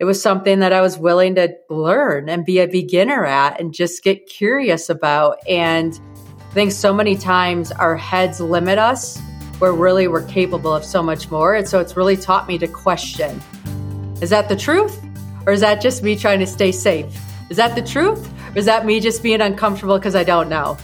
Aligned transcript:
it 0.00 0.04
was 0.04 0.22
something 0.22 0.60
that 0.60 0.72
I 0.72 0.80
was 0.80 0.96
willing 0.96 1.34
to 1.34 1.56
learn 1.68 2.28
and 2.28 2.44
be 2.44 2.60
a 2.60 2.68
beginner 2.68 3.24
at 3.24 3.60
and 3.60 3.74
just 3.74 4.04
get 4.04 4.26
curious 4.26 4.88
about. 4.88 5.38
And 5.48 5.98
I 6.38 6.54
think 6.54 6.70
so 6.70 6.94
many 6.94 7.16
times 7.16 7.72
our 7.72 7.96
heads 7.96 8.40
limit 8.40 8.78
us 8.78 9.20
where 9.58 9.72
really 9.72 10.06
we're 10.06 10.26
capable 10.28 10.72
of 10.72 10.84
so 10.84 11.02
much 11.02 11.32
more. 11.32 11.56
And 11.56 11.68
so 11.68 11.80
it's 11.80 11.96
really 11.96 12.16
taught 12.16 12.46
me 12.46 12.58
to 12.58 12.68
question 12.68 13.42
is 14.22 14.30
that 14.30 14.48
the 14.48 14.56
truth? 14.56 15.00
Or 15.46 15.52
is 15.52 15.60
that 15.60 15.80
just 15.80 16.02
me 16.02 16.16
trying 16.16 16.40
to 16.40 16.46
stay 16.46 16.70
safe? 16.70 17.06
Is 17.50 17.56
that 17.56 17.74
the 17.74 17.82
truth? 17.82 18.30
Or 18.54 18.58
is 18.58 18.66
that 18.66 18.84
me 18.86 19.00
just 19.00 19.22
being 19.22 19.40
uncomfortable 19.40 19.98
because 19.98 20.14
I 20.14 20.22
don't 20.22 20.48
know? 20.48 20.76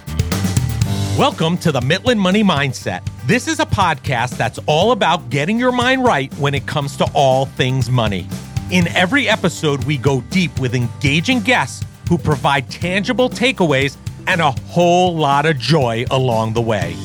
Welcome 1.18 1.58
to 1.58 1.70
the 1.70 1.80
Mitlin 1.80 2.18
Money 2.18 2.42
Mindset. 2.42 3.06
This 3.26 3.46
is 3.46 3.60
a 3.60 3.66
podcast 3.66 4.36
that's 4.36 4.58
all 4.66 4.90
about 4.90 5.30
getting 5.30 5.58
your 5.58 5.72
mind 5.72 6.04
right 6.04 6.32
when 6.34 6.54
it 6.54 6.66
comes 6.66 6.96
to 6.96 7.08
all 7.14 7.46
things 7.46 7.88
money. 7.88 8.26
In 8.74 8.88
every 8.88 9.28
episode, 9.28 9.84
we 9.84 9.96
go 9.96 10.20
deep 10.30 10.58
with 10.58 10.74
engaging 10.74 11.38
guests 11.38 11.86
who 12.08 12.18
provide 12.18 12.68
tangible 12.68 13.30
takeaways 13.30 13.96
and 14.26 14.40
a 14.40 14.50
whole 14.50 15.14
lot 15.14 15.46
of 15.46 15.58
joy 15.58 16.04
along 16.10 16.54
the 16.54 16.60
way. 16.60 16.96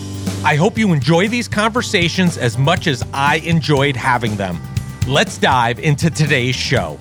I 0.43 0.55
hope 0.55 0.79
you 0.79 0.91
enjoy 0.93 1.27
these 1.27 1.47
conversations 1.47 2.39
as 2.39 2.57
much 2.57 2.87
as 2.87 3.05
I 3.13 3.35
enjoyed 3.45 3.95
having 3.95 4.35
them. 4.35 4.59
Let's 5.07 5.37
dive 5.37 5.77
into 5.77 6.09
today's 6.09 6.55
show. 6.55 6.97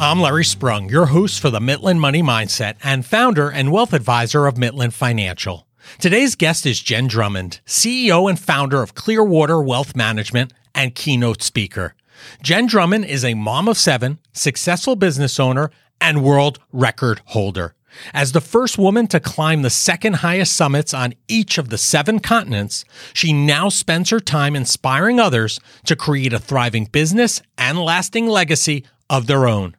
I'm 0.00 0.18
Larry 0.18 0.46
Sprung, 0.46 0.88
your 0.88 1.04
host 1.04 1.40
for 1.40 1.50
the 1.50 1.60
Mitlin 1.60 1.98
Money 1.98 2.22
Mindset 2.22 2.76
and 2.82 3.04
founder 3.04 3.50
and 3.50 3.70
wealth 3.70 3.92
advisor 3.92 4.46
of 4.46 4.54
Mitlin 4.54 4.94
Financial. 4.94 5.66
Today's 5.98 6.36
guest 6.36 6.64
is 6.64 6.80
Jenn 6.80 7.06
Drummond, 7.06 7.60
CEO 7.66 8.26
and 8.26 8.40
founder 8.40 8.82
of 8.82 8.94
Clearwater 8.94 9.60
Wealth 9.60 9.94
Management 9.94 10.54
and 10.74 10.94
keynote 10.94 11.42
speaker. 11.42 11.94
Jenn 12.42 12.66
Drummond 12.66 13.04
is 13.04 13.26
a 13.26 13.34
mom 13.34 13.68
of 13.68 13.76
seven, 13.76 14.18
successful 14.32 14.96
business 14.96 15.38
owner, 15.38 15.70
and 16.00 16.24
world 16.24 16.60
record 16.72 17.20
holder. 17.26 17.74
As 18.14 18.32
the 18.32 18.40
first 18.40 18.78
woman 18.78 19.06
to 19.08 19.20
climb 19.20 19.60
the 19.60 19.68
second 19.68 20.14
highest 20.14 20.54
summits 20.54 20.94
on 20.94 21.12
each 21.28 21.58
of 21.58 21.68
the 21.68 21.76
seven 21.76 22.20
continents, 22.20 22.86
she 23.12 23.34
now 23.34 23.68
spends 23.68 24.08
her 24.08 24.20
time 24.20 24.56
inspiring 24.56 25.20
others 25.20 25.60
to 25.84 25.94
create 25.94 26.32
a 26.32 26.38
thriving 26.38 26.86
business 26.86 27.42
and 27.58 27.78
lasting 27.78 28.28
legacy 28.28 28.86
of 29.10 29.26
their 29.26 29.46
own. 29.46 29.76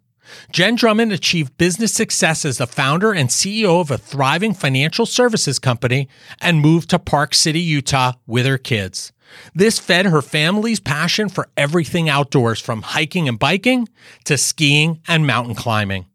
Jenn 0.52 0.76
Drummond 0.76 1.12
achieved 1.12 1.58
business 1.58 1.94
success 1.94 2.46
as 2.46 2.58
the 2.58 2.68
founder 2.68 3.12
and 3.12 3.30
CEO 3.30 3.82
of 3.82 3.92
a 3.92 3.98
thriving 3.98 4.54
financial 4.54 5.06
services 5.06 5.60
company 5.60 6.08
and 6.42 6.60
moved 6.60 6.90
to 6.90 7.00
Park 7.00 7.34
City, 7.34 7.60
Utah 7.60 8.14
with 8.28 8.46
her 8.46 8.58
kids. 8.58 9.12
This 9.56 9.80
fed 9.80 10.08
her 10.08 10.22
family's 10.22 10.80
passion 10.80 11.30
for 11.30 11.50
everything 11.56 12.10
outdoors 12.10 12.60
from 12.60 12.82
hiking 12.82 13.28
and 13.28 13.40
biking 13.40 13.88
to 14.26 14.38
skiing 14.38 15.00
and 15.08 15.26
mountain 15.26 15.56
climbing. 15.56 16.06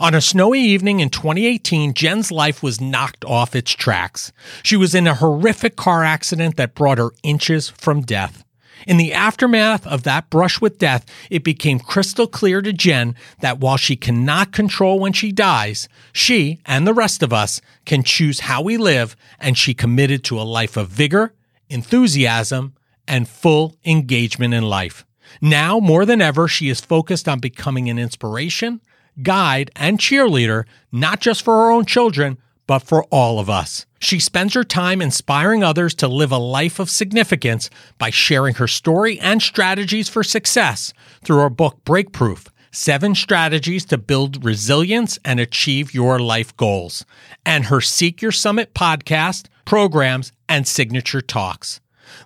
On 0.00 0.14
a 0.14 0.20
snowy 0.20 0.60
evening 0.60 1.00
in 1.00 1.10
2018, 1.10 1.94
Jenn's 1.94 2.32
life 2.32 2.62
was 2.62 2.80
knocked 2.80 3.24
off 3.24 3.54
its 3.54 3.72
tracks. 3.72 4.32
She 4.62 4.76
was 4.76 4.94
in 4.94 5.06
a 5.06 5.14
horrific 5.14 5.76
car 5.76 6.02
accident 6.02 6.56
that 6.56 6.74
brought 6.74 6.98
her 6.98 7.10
inches 7.22 7.68
from 7.68 8.02
death. 8.02 8.44
In 8.86 8.96
the 8.96 9.12
aftermath 9.12 9.86
of 9.86 10.02
that 10.02 10.30
brush 10.30 10.60
with 10.60 10.78
death, 10.78 11.04
it 11.30 11.44
became 11.44 11.78
crystal 11.78 12.26
clear 12.26 12.62
to 12.62 12.72
Jenn 12.72 13.14
that 13.40 13.60
while 13.60 13.76
she 13.76 13.96
cannot 13.96 14.52
control 14.52 14.98
when 14.98 15.12
she 15.12 15.32
dies, 15.32 15.88
she 16.12 16.60
and 16.66 16.86
the 16.86 16.94
rest 16.94 17.22
of 17.22 17.32
us 17.32 17.60
can 17.84 18.02
choose 18.02 18.40
how 18.40 18.62
we 18.62 18.76
live, 18.76 19.16
and 19.38 19.56
she 19.56 19.74
committed 19.74 20.24
to 20.24 20.40
a 20.40 20.42
life 20.42 20.76
of 20.76 20.88
vigor, 20.88 21.34
enthusiasm, 21.68 22.74
and 23.06 23.28
full 23.28 23.76
engagement 23.84 24.54
in 24.54 24.62
life. 24.62 25.04
Now, 25.40 25.78
more 25.78 26.04
than 26.04 26.20
ever, 26.20 26.48
she 26.48 26.68
is 26.68 26.80
focused 26.80 27.28
on 27.28 27.38
becoming 27.38 27.88
an 27.88 27.98
inspiration, 27.98 28.80
guide, 29.22 29.70
and 29.76 29.98
cheerleader, 29.98 30.64
not 30.90 31.20
just 31.20 31.42
for 31.42 31.54
her 31.54 31.70
own 31.70 31.84
children, 31.84 32.38
but 32.72 32.82
for 32.82 33.04
all 33.10 33.38
of 33.38 33.50
us. 33.50 33.84
She 33.98 34.18
spends 34.18 34.54
her 34.54 34.64
time 34.64 35.02
inspiring 35.02 35.62
others 35.62 35.92
to 35.96 36.08
live 36.08 36.32
a 36.32 36.38
life 36.38 36.78
of 36.78 36.88
significance 36.88 37.68
by 37.98 38.08
sharing 38.08 38.54
her 38.54 38.66
story 38.66 39.20
and 39.20 39.42
strategies 39.42 40.08
for 40.08 40.24
success 40.24 40.94
through 41.22 41.36
her 41.40 41.50
book 41.50 41.84
Breakproof 41.84 42.48
Seven 42.70 43.14
Strategies 43.14 43.84
to 43.84 43.98
Build 43.98 44.42
Resilience 44.42 45.18
and 45.22 45.38
Achieve 45.38 45.92
Your 45.92 46.18
Life 46.18 46.56
Goals, 46.56 47.04
and 47.44 47.66
her 47.66 47.82
Seek 47.82 48.22
Your 48.22 48.32
Summit 48.32 48.72
podcast, 48.72 49.48
programs, 49.66 50.32
and 50.48 50.66
signature 50.66 51.20
talks. 51.20 51.78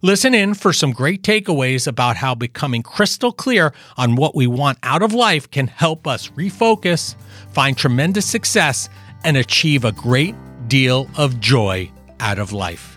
Listen 0.02 0.32
in 0.32 0.54
for 0.54 0.72
some 0.72 0.92
great 0.92 1.22
takeaways 1.22 1.88
about 1.88 2.16
how 2.16 2.36
becoming 2.36 2.82
crystal 2.84 3.32
clear 3.32 3.72
on 3.96 4.14
what 4.14 4.36
we 4.36 4.46
want 4.46 4.78
out 4.84 5.02
of 5.02 5.12
life 5.12 5.50
can 5.50 5.66
help 5.66 6.06
us 6.06 6.28
refocus, 6.30 7.16
find 7.50 7.76
tremendous 7.76 8.26
success, 8.26 8.88
and 9.26 9.36
achieve 9.36 9.84
a 9.84 9.90
great 9.90 10.36
deal 10.68 11.10
of 11.16 11.40
joy 11.40 11.90
out 12.20 12.38
of 12.38 12.52
life. 12.52 12.96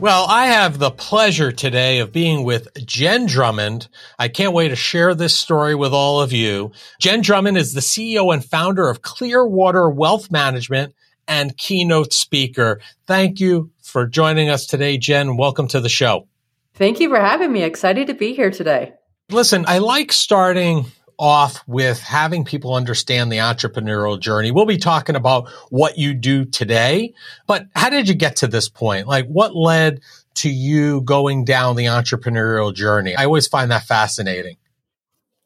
Well, 0.00 0.26
I 0.28 0.48
have 0.48 0.78
the 0.78 0.90
pleasure 0.90 1.52
today 1.52 2.00
of 2.00 2.12
being 2.12 2.42
with 2.42 2.68
Jenn 2.84 3.26
Drummond. 3.26 3.88
I 4.18 4.26
can't 4.26 4.52
wait 4.52 4.68
to 4.68 4.76
share 4.76 5.14
this 5.14 5.34
story 5.34 5.76
with 5.76 5.92
all 5.92 6.20
of 6.20 6.32
you. 6.32 6.72
Jenn 6.98 7.22
Drummond 7.22 7.56
is 7.56 7.72
the 7.72 7.80
CEO 7.80 8.34
and 8.34 8.44
founder 8.44 8.90
of 8.90 9.02
Clearwater 9.02 9.88
Wealth 9.88 10.32
Management 10.32 10.94
and 11.28 11.56
keynote 11.56 12.12
speaker. 12.12 12.80
Thank 13.06 13.38
you 13.38 13.70
for 13.82 14.04
joining 14.04 14.50
us 14.50 14.66
today, 14.66 14.98
Jenn. 14.98 15.36
Welcome 15.36 15.68
to 15.68 15.80
the 15.80 15.88
show. 15.88 16.26
Thank 16.74 16.98
you 16.98 17.08
for 17.08 17.20
having 17.20 17.52
me. 17.52 17.62
Excited 17.62 18.08
to 18.08 18.14
be 18.14 18.34
here 18.34 18.50
today. 18.50 18.94
Listen, 19.30 19.64
I 19.66 19.78
like 19.78 20.12
starting 20.12 20.86
off 21.18 21.64
with 21.66 22.00
having 22.00 22.44
people 22.44 22.74
understand 22.74 23.32
the 23.32 23.38
entrepreneurial 23.38 24.20
journey. 24.20 24.52
We'll 24.52 24.66
be 24.66 24.76
talking 24.76 25.16
about 25.16 25.48
what 25.70 25.98
you 25.98 26.14
do 26.14 26.44
today, 26.44 27.14
but 27.46 27.64
how 27.74 27.90
did 27.90 28.08
you 28.08 28.14
get 28.14 28.36
to 28.36 28.46
this 28.46 28.68
point? 28.68 29.08
Like 29.08 29.26
what 29.26 29.56
led 29.56 30.00
to 30.36 30.50
you 30.50 31.00
going 31.00 31.44
down 31.44 31.74
the 31.74 31.86
entrepreneurial 31.86 32.72
journey? 32.74 33.16
I 33.16 33.24
always 33.24 33.48
find 33.48 33.70
that 33.70 33.84
fascinating. 33.84 34.58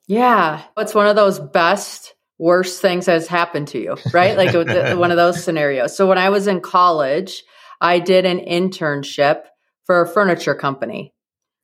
Yeah, 0.09 0.63
it's 0.77 0.95
one 0.95 1.07
of 1.07 1.17
those 1.17 1.39
best 1.39 2.15
worst 2.37 2.83
things 2.83 3.07
that's 3.07 3.29
happened 3.29 3.69
to 3.69 3.79
you, 3.79 3.97
right? 4.13 4.37
Like 4.37 4.53
one 4.53 5.11
of 5.11 5.17
those 5.17 5.43
scenarios. 5.43 5.97
So 5.97 6.07
when 6.07 6.19
I 6.19 6.31
was 6.31 6.49
in 6.49 6.61
college, 6.61 7.45
I 7.81 8.01
did 8.01 8.27
an 8.27 8.41
internship 8.41 9.45
for 9.85 10.03
a 10.03 10.09
furniture 10.09 10.55
company 10.55 11.15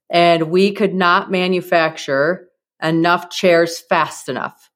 and 0.09 0.49
we 0.49 0.71
could 0.71 0.93
not 0.93 1.31
manufacture 1.31 2.49
enough 2.81 3.29
chairs 3.29 3.79
fast 3.79 4.29
enough. 4.29 4.69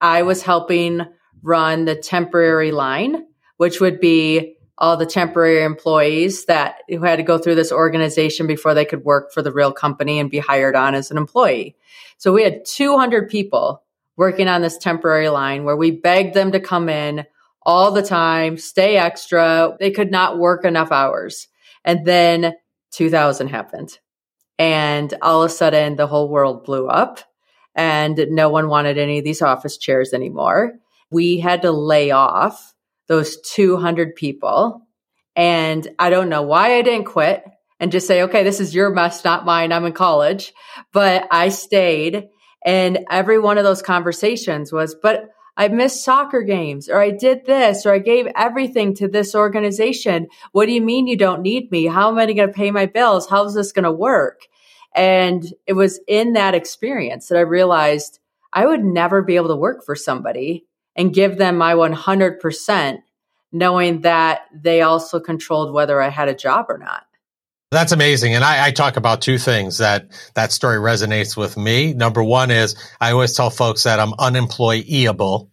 I 0.00 0.22
was 0.22 0.42
helping 0.42 1.02
run 1.42 1.84
the 1.84 1.96
temporary 1.96 2.72
line, 2.72 3.24
which 3.56 3.80
would 3.80 4.00
be 4.00 4.56
all 4.78 4.96
the 4.96 5.06
temporary 5.06 5.62
employees 5.62 6.44
that 6.46 6.82
who 6.88 7.02
had 7.02 7.16
to 7.16 7.22
go 7.22 7.38
through 7.38 7.54
this 7.54 7.72
organization 7.72 8.46
before 8.46 8.74
they 8.74 8.84
could 8.84 9.04
work 9.04 9.32
for 9.32 9.40
the 9.40 9.52
real 9.52 9.72
company 9.72 10.18
and 10.18 10.30
be 10.30 10.38
hired 10.38 10.76
on 10.76 10.94
as 10.94 11.10
an 11.10 11.16
employee. 11.16 11.76
So 12.18 12.32
we 12.32 12.42
had 12.42 12.64
200 12.66 13.30
people 13.30 13.82
working 14.16 14.48
on 14.48 14.62
this 14.62 14.76
temporary 14.76 15.28
line 15.28 15.64
where 15.64 15.76
we 15.76 15.90
begged 15.90 16.34
them 16.34 16.52
to 16.52 16.60
come 16.60 16.88
in 16.88 17.24
all 17.62 17.90
the 17.90 18.02
time, 18.02 18.56
stay 18.58 18.96
extra. 18.96 19.76
They 19.80 19.90
could 19.90 20.10
not 20.10 20.38
work 20.38 20.64
enough 20.64 20.92
hours. 20.92 21.48
And 21.84 22.06
then 22.06 22.54
2000 22.92 23.48
happened. 23.48 23.98
And 24.58 25.12
all 25.22 25.42
of 25.42 25.50
a 25.50 25.54
sudden 25.54 25.96
the 25.96 26.06
whole 26.06 26.28
world 26.28 26.64
blew 26.64 26.88
up 26.88 27.20
and 27.74 28.26
no 28.30 28.48
one 28.48 28.68
wanted 28.68 28.98
any 28.98 29.18
of 29.18 29.24
these 29.24 29.42
office 29.42 29.76
chairs 29.76 30.12
anymore. 30.12 30.74
We 31.10 31.38
had 31.38 31.62
to 31.62 31.70
lay 31.70 32.10
off 32.10 32.74
those 33.06 33.40
200 33.42 34.14
people. 34.16 34.82
And 35.36 35.86
I 35.98 36.10
don't 36.10 36.30
know 36.30 36.42
why 36.42 36.76
I 36.76 36.82
didn't 36.82 37.04
quit 37.04 37.44
and 37.78 37.92
just 37.92 38.06
say, 38.06 38.22
okay, 38.22 38.42
this 38.42 38.60
is 38.60 38.74
your 38.74 38.90
mess, 38.90 39.24
not 39.24 39.44
mine. 39.44 39.72
I'm 39.72 39.84
in 39.84 39.92
college. 39.92 40.52
But 40.92 41.28
I 41.30 41.50
stayed. 41.50 42.28
And 42.64 43.00
every 43.10 43.38
one 43.38 43.58
of 43.58 43.64
those 43.64 43.82
conversations 43.82 44.72
was, 44.72 44.96
but 45.00 45.28
I 45.56 45.68
missed 45.68 46.04
soccer 46.04 46.42
games 46.42 46.88
or 46.88 47.00
I 47.00 47.10
did 47.10 47.46
this 47.46 47.86
or 47.86 47.94
I 47.94 47.98
gave 47.98 48.26
everything 48.36 48.94
to 48.96 49.08
this 49.08 49.34
organization. 49.34 50.28
What 50.52 50.66
do 50.66 50.72
you 50.72 50.82
mean 50.82 51.06
you 51.06 51.16
don't 51.16 51.42
need 51.42 51.70
me? 51.70 51.86
How 51.86 52.08
am 52.10 52.18
I 52.18 52.26
going 52.26 52.48
to 52.48 52.48
pay 52.48 52.70
my 52.70 52.86
bills? 52.86 53.26
How's 53.28 53.54
this 53.54 53.72
going 53.72 53.84
to 53.84 53.92
work? 53.92 54.42
And 54.94 55.44
it 55.66 55.72
was 55.72 56.00
in 56.06 56.34
that 56.34 56.54
experience 56.54 57.28
that 57.28 57.38
I 57.38 57.42
realized 57.42 58.18
I 58.52 58.66
would 58.66 58.84
never 58.84 59.22
be 59.22 59.36
able 59.36 59.48
to 59.48 59.56
work 59.56 59.84
for 59.84 59.94
somebody 59.94 60.66
and 60.94 61.14
give 61.14 61.36
them 61.36 61.58
my 61.58 61.74
100%, 61.74 62.98
knowing 63.52 64.00
that 64.02 64.42
they 64.54 64.82
also 64.82 65.20
controlled 65.20 65.72
whether 65.72 66.00
I 66.00 66.08
had 66.08 66.28
a 66.28 66.34
job 66.34 66.66
or 66.68 66.78
not. 66.78 67.05
That's 67.70 67.92
amazing. 67.92 68.34
And 68.34 68.44
I, 68.44 68.66
I, 68.66 68.70
talk 68.70 68.96
about 68.96 69.20
two 69.20 69.38
things 69.38 69.78
that 69.78 70.06
that 70.34 70.52
story 70.52 70.78
resonates 70.78 71.36
with 71.36 71.56
me. 71.56 71.94
Number 71.94 72.22
one 72.22 72.52
is 72.52 72.76
I 73.00 73.10
always 73.10 73.34
tell 73.34 73.50
folks 73.50 73.82
that 73.82 73.98
I'm 73.98 74.12
unemployable. 74.18 75.50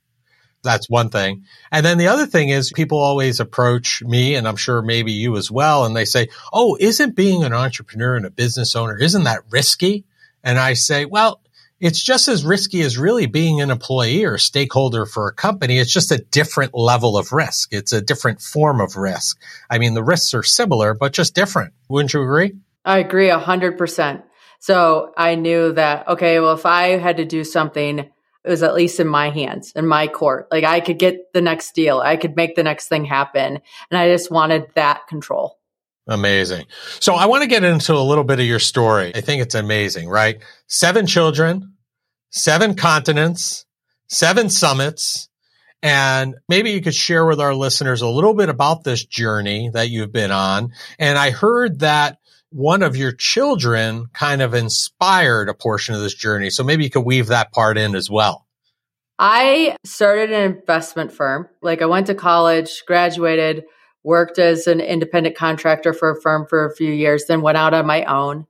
That's 0.63 0.87
one 0.87 1.09
thing. 1.09 1.43
And 1.71 1.83
then 1.83 1.97
the 1.97 2.07
other 2.07 2.27
thing 2.27 2.49
is 2.49 2.71
people 2.71 2.99
always 2.99 3.39
approach 3.39 4.03
me 4.03 4.35
and 4.35 4.47
I'm 4.47 4.55
sure 4.55 4.83
maybe 4.83 5.11
you 5.11 5.35
as 5.37 5.49
well. 5.49 5.85
And 5.85 5.95
they 5.95 6.05
say, 6.05 6.29
Oh, 6.53 6.77
isn't 6.79 7.15
being 7.15 7.43
an 7.43 7.53
entrepreneur 7.53 8.15
and 8.15 8.27
a 8.27 8.31
business 8.31 8.75
owner, 8.75 8.95
isn't 8.97 9.23
that 9.23 9.41
risky? 9.49 10.05
And 10.43 10.59
I 10.59 10.73
say, 10.73 11.05
well, 11.05 11.41
it's 11.83 12.01
just 12.01 12.29
as 12.29 12.45
risky 12.45 12.81
as 12.81 12.97
really 12.97 13.25
being 13.25 13.59
an 13.59 13.69
employee 13.69 14.23
or 14.23 14.37
stakeholder 14.37 15.05
for 15.05 15.27
a 15.27 15.33
company. 15.33 15.79
It's 15.79 15.91
just 15.91 16.13
a 16.13 16.17
different 16.17 16.73
level 16.73 17.17
of 17.17 17.33
risk. 17.33 17.73
It's 17.73 17.91
a 17.91 18.01
different 18.01 18.39
form 18.39 18.79
of 18.79 18.95
risk. 18.95 19.37
I 19.69 19.79
mean, 19.79 19.93
the 19.93 20.03
risks 20.03 20.33
are 20.33 20.43
similar, 20.43 20.93
but 20.93 21.11
just 21.11 21.35
different. 21.35 21.73
Wouldn't 21.89 22.13
you 22.13 22.23
agree? 22.23 22.53
I 22.85 22.99
agree 22.99 23.29
a 23.29 23.37
hundred 23.37 23.77
percent. 23.77 24.23
So 24.59 25.11
I 25.17 25.35
knew 25.35 25.73
that, 25.73 26.07
okay, 26.07 26.39
well, 26.39 26.53
if 26.53 26.65
I 26.65 26.97
had 26.97 27.17
to 27.17 27.25
do 27.25 27.43
something, 27.43 27.99
it 27.99 28.49
was 28.49 28.63
at 28.63 28.75
least 28.75 29.01
in 29.01 29.07
my 29.07 29.29
hands, 29.29 29.73
in 29.75 29.85
my 29.85 30.07
court. 30.07 30.47
Like 30.51 30.63
I 30.63 30.79
could 30.79 30.99
get 30.99 31.33
the 31.33 31.41
next 31.41 31.75
deal. 31.75 31.99
I 31.99 32.15
could 32.15 32.37
make 32.37 32.55
the 32.55 32.63
next 32.63 32.87
thing 32.87 33.03
happen. 33.03 33.59
And 33.91 33.97
I 33.97 34.07
just 34.07 34.31
wanted 34.31 34.67
that 34.75 35.05
control. 35.07 35.59
Amazing. 36.07 36.65
So 36.99 37.15
I 37.15 37.25
want 37.25 37.43
to 37.43 37.49
get 37.49 37.63
into 37.63 37.93
a 37.93 38.03
little 38.03 38.23
bit 38.23 38.39
of 38.39 38.45
your 38.45 38.59
story. 38.59 39.13
I 39.15 39.21
think 39.21 39.41
it's 39.41 39.55
amazing, 39.55 40.09
right? 40.09 40.41
Seven 40.67 41.07
children, 41.07 41.72
seven 42.33 42.75
continents, 42.75 43.65
seven 44.07 44.49
summits. 44.49 45.29
And 45.81 46.35
maybe 46.49 46.71
you 46.71 46.81
could 46.81 46.95
share 46.95 47.25
with 47.25 47.39
our 47.39 47.53
listeners 47.53 48.01
a 48.01 48.07
little 48.07 48.33
bit 48.33 48.49
about 48.49 48.83
this 48.83 49.05
journey 49.05 49.69
that 49.73 49.89
you've 49.89 50.11
been 50.11 50.31
on. 50.31 50.71
And 50.97 51.17
I 51.17 51.29
heard 51.31 51.79
that 51.79 52.17
one 52.49 52.83
of 52.83 52.95
your 52.95 53.11
children 53.11 54.07
kind 54.13 54.41
of 54.41 54.53
inspired 54.53 55.49
a 55.49 55.53
portion 55.53 55.95
of 55.95 56.01
this 56.01 56.13
journey. 56.13 56.49
So 56.49 56.63
maybe 56.63 56.83
you 56.83 56.89
could 56.89 57.05
weave 57.05 57.27
that 57.27 57.51
part 57.51 57.77
in 57.77 57.95
as 57.95 58.09
well. 58.09 58.45
I 59.19 59.75
started 59.83 60.31
an 60.31 60.53
investment 60.53 61.11
firm. 61.11 61.49
Like 61.61 61.81
I 61.81 61.85
went 61.85 62.07
to 62.07 62.15
college, 62.15 62.83
graduated, 62.87 63.63
worked 64.03 64.39
as 64.39 64.67
an 64.67 64.79
independent 64.79 65.35
contractor 65.35 65.93
for 65.93 66.11
a 66.11 66.21
firm 66.21 66.45
for 66.47 66.65
a 66.65 66.75
few 66.75 66.91
years, 66.91 67.25
then 67.27 67.41
went 67.41 67.57
out 67.57 67.73
on 67.73 67.85
my 67.85 68.03
own, 68.05 68.47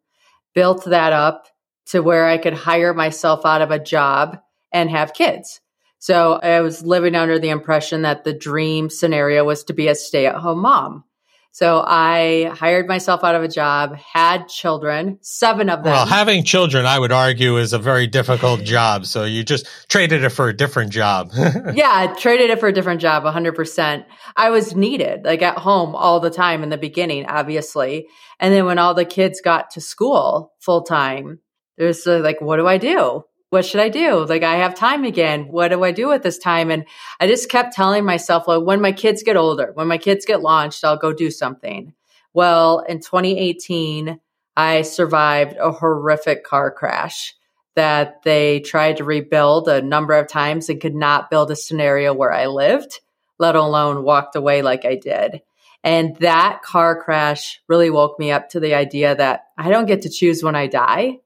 built 0.54 0.86
that 0.86 1.14
up 1.14 1.48
to 1.88 2.02
where 2.02 2.26
I 2.26 2.38
could 2.38 2.54
hire 2.54 2.94
myself 2.94 3.46
out 3.46 3.62
of 3.62 3.72
a 3.72 3.80
job 3.80 4.40
and 4.72 4.90
have 4.90 5.14
kids. 5.14 5.62
So 6.00 6.34
I 6.34 6.62
was 6.62 6.84
living 6.84 7.16
under 7.16 7.40
the 7.40 7.50
impression 7.50 8.02
that 8.02 8.24
the 8.24 8.34
dream 8.34 8.90
scenario 8.90 9.44
was 9.46 9.64
to 9.66 9.74
be 9.74 9.88
a 9.88 9.96
stay 9.96 10.26
at 10.26 10.36
home 10.36 10.60
mom. 10.60 11.06
So 11.54 11.84
I 11.86 12.52
hired 12.56 12.88
myself 12.88 13.24
out 13.24 13.36
of 13.36 13.44
a 13.44 13.48
job, 13.48 13.96
had 13.96 14.48
children, 14.48 15.20
seven 15.22 15.70
of 15.70 15.84
them. 15.84 15.94
Well, 15.94 16.08
having 16.08 16.44
children, 16.44 16.88
I 16.88 16.98
would 16.98 17.12
argue, 17.12 17.58
is 17.58 17.74
a 17.74 17.80
very 17.80 18.08
difficult 18.08 18.64
job. 18.64 19.06
So 19.06 19.24
you 19.24 19.44
just 19.44 19.68
traded 19.88 20.24
it 20.24 20.32
for 20.32 20.50
a 20.50 20.58
different 20.58 20.92
job. 20.92 21.32
yeah, 21.76 21.92
I 21.92 22.08
traded 22.20 22.50
it 22.50 22.60
for 22.60 22.70
a 22.70 22.74
different 22.74 23.02
job, 23.02 23.22
100%. 23.22 24.04
I 24.36 24.50
was 24.50 24.76
needed, 24.76 25.26
like 25.26 25.44
at 25.44 25.60
home 25.60 25.96
all 25.96 26.20
the 26.20 26.32
time 26.32 26.64
in 26.64 26.70
the 26.70 26.78
beginning, 26.78 27.28
obviously. 27.28 28.08
And 28.40 28.52
then 28.52 28.66
when 28.66 28.80
all 28.80 28.96
the 28.96 29.06
kids 29.06 29.40
got 29.40 29.70
to 29.72 29.80
school 29.80 30.54
full 30.60 30.82
time, 30.82 31.40
there's 31.78 32.06
uh, 32.08 32.20
like, 32.20 32.42
what 32.42 32.58
do 32.58 32.68
I 32.68 32.78
do? 32.78 33.24
what 33.54 33.66
should 33.66 33.82
I 33.82 33.90
do? 33.90 34.26
Like, 34.26 34.42
I 34.42 34.56
have 34.56 34.74
time 34.74 35.04
again. 35.04 35.44
What 35.44 35.68
do 35.68 35.84
I 35.84 35.92
do 35.92 36.08
with 36.08 36.24
this 36.24 36.40
time? 36.40 36.72
And 36.72 36.86
I 37.20 37.28
just 37.28 37.52
kept 37.52 37.76
telling 37.76 38.04
myself, 38.04 38.48
like, 38.48 38.64
when 38.64 38.82
my 38.82 38.92
kids 38.92 39.22
get 39.22 39.38
older, 39.38 39.70
when 39.76 39.88
my 39.88 40.00
kids 40.00 40.26
get 40.26 40.42
launched, 40.42 40.84
I'll 40.84 40.98
go 40.98 41.14
do 41.14 41.30
something. 41.30 41.94
Well, 42.34 42.80
in 42.80 43.00
2018, 43.00 44.20
I 44.58 44.82
survived 44.82 45.56
a 45.58 45.72
horrific 45.72 46.44
car 46.44 46.72
crash 46.72 47.36
that 47.76 48.24
they 48.24 48.60
tried 48.62 48.98
to 48.98 49.04
rebuild 49.04 49.68
a 49.68 49.84
number 49.84 50.16
of 50.16 50.28
times 50.28 50.70
and 50.70 50.82
could 50.82 50.96
not 50.96 51.30
build 51.30 51.52
a 51.52 51.56
scenario 51.56 52.12
where 52.12 52.34
I 52.34 52.48
lived, 52.48 53.02
let 53.38 53.56
alone 53.56 54.04
walked 54.04 54.36
away 54.36 54.64
like 54.64 54.84
I 54.84 54.96
did. 54.96 55.44
And 55.84 56.16
that 56.22 56.64
car 56.64 57.00
crash 57.00 57.62
really 57.68 57.92
woke 57.92 58.18
me 58.18 58.32
up 58.32 58.50
to 58.50 58.60
the 58.60 58.74
idea 58.74 59.16
that 59.16 59.42
I 59.60 59.70
don't 59.70 59.86
get 59.86 60.02
to 60.04 60.10
choose 60.10 60.42
when 60.42 60.56
I 60.56 60.66
die, 60.66 61.20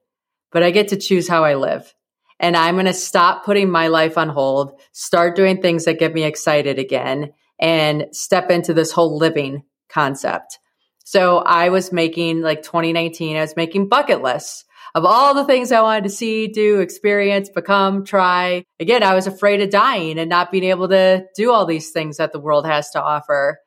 but 0.52 0.62
I 0.62 0.70
get 0.70 0.88
to 0.88 0.96
choose 0.96 1.28
how 1.28 1.44
I 1.44 1.54
live 1.54 1.94
and 2.40 2.56
I'm 2.56 2.74
going 2.74 2.86
to 2.86 2.94
stop 2.94 3.44
putting 3.44 3.70
my 3.70 3.88
life 3.88 4.16
on 4.16 4.28
hold, 4.28 4.80
start 4.92 5.36
doing 5.36 5.60
things 5.60 5.84
that 5.84 5.98
get 5.98 6.14
me 6.14 6.22
excited 6.22 6.78
again, 6.78 7.32
and 7.58 8.06
step 8.12 8.50
into 8.50 8.72
this 8.72 8.92
whole 8.92 9.16
living 9.16 9.64
concept. 9.88 10.58
So 11.04 11.38
I 11.38 11.70
was 11.70 11.92
making 11.92 12.42
like 12.42 12.62
2019, 12.62 13.36
I 13.36 13.40
was 13.40 13.56
making 13.56 13.88
bucket 13.88 14.22
lists 14.22 14.64
of 14.94 15.04
all 15.04 15.34
the 15.34 15.44
things 15.44 15.72
I 15.72 15.82
wanted 15.82 16.04
to 16.04 16.10
see, 16.10 16.48
do, 16.48 16.80
experience, 16.80 17.50
become, 17.50 18.04
try. 18.04 18.64
Again, 18.80 19.02
I 19.02 19.14
was 19.14 19.26
afraid 19.26 19.60
of 19.60 19.70
dying 19.70 20.18
and 20.18 20.30
not 20.30 20.50
being 20.50 20.64
able 20.64 20.88
to 20.88 21.26
do 21.36 21.52
all 21.52 21.66
these 21.66 21.90
things 21.90 22.16
that 22.16 22.32
the 22.32 22.40
world 22.40 22.66
has 22.66 22.90
to 22.90 23.02
offer. 23.02 23.58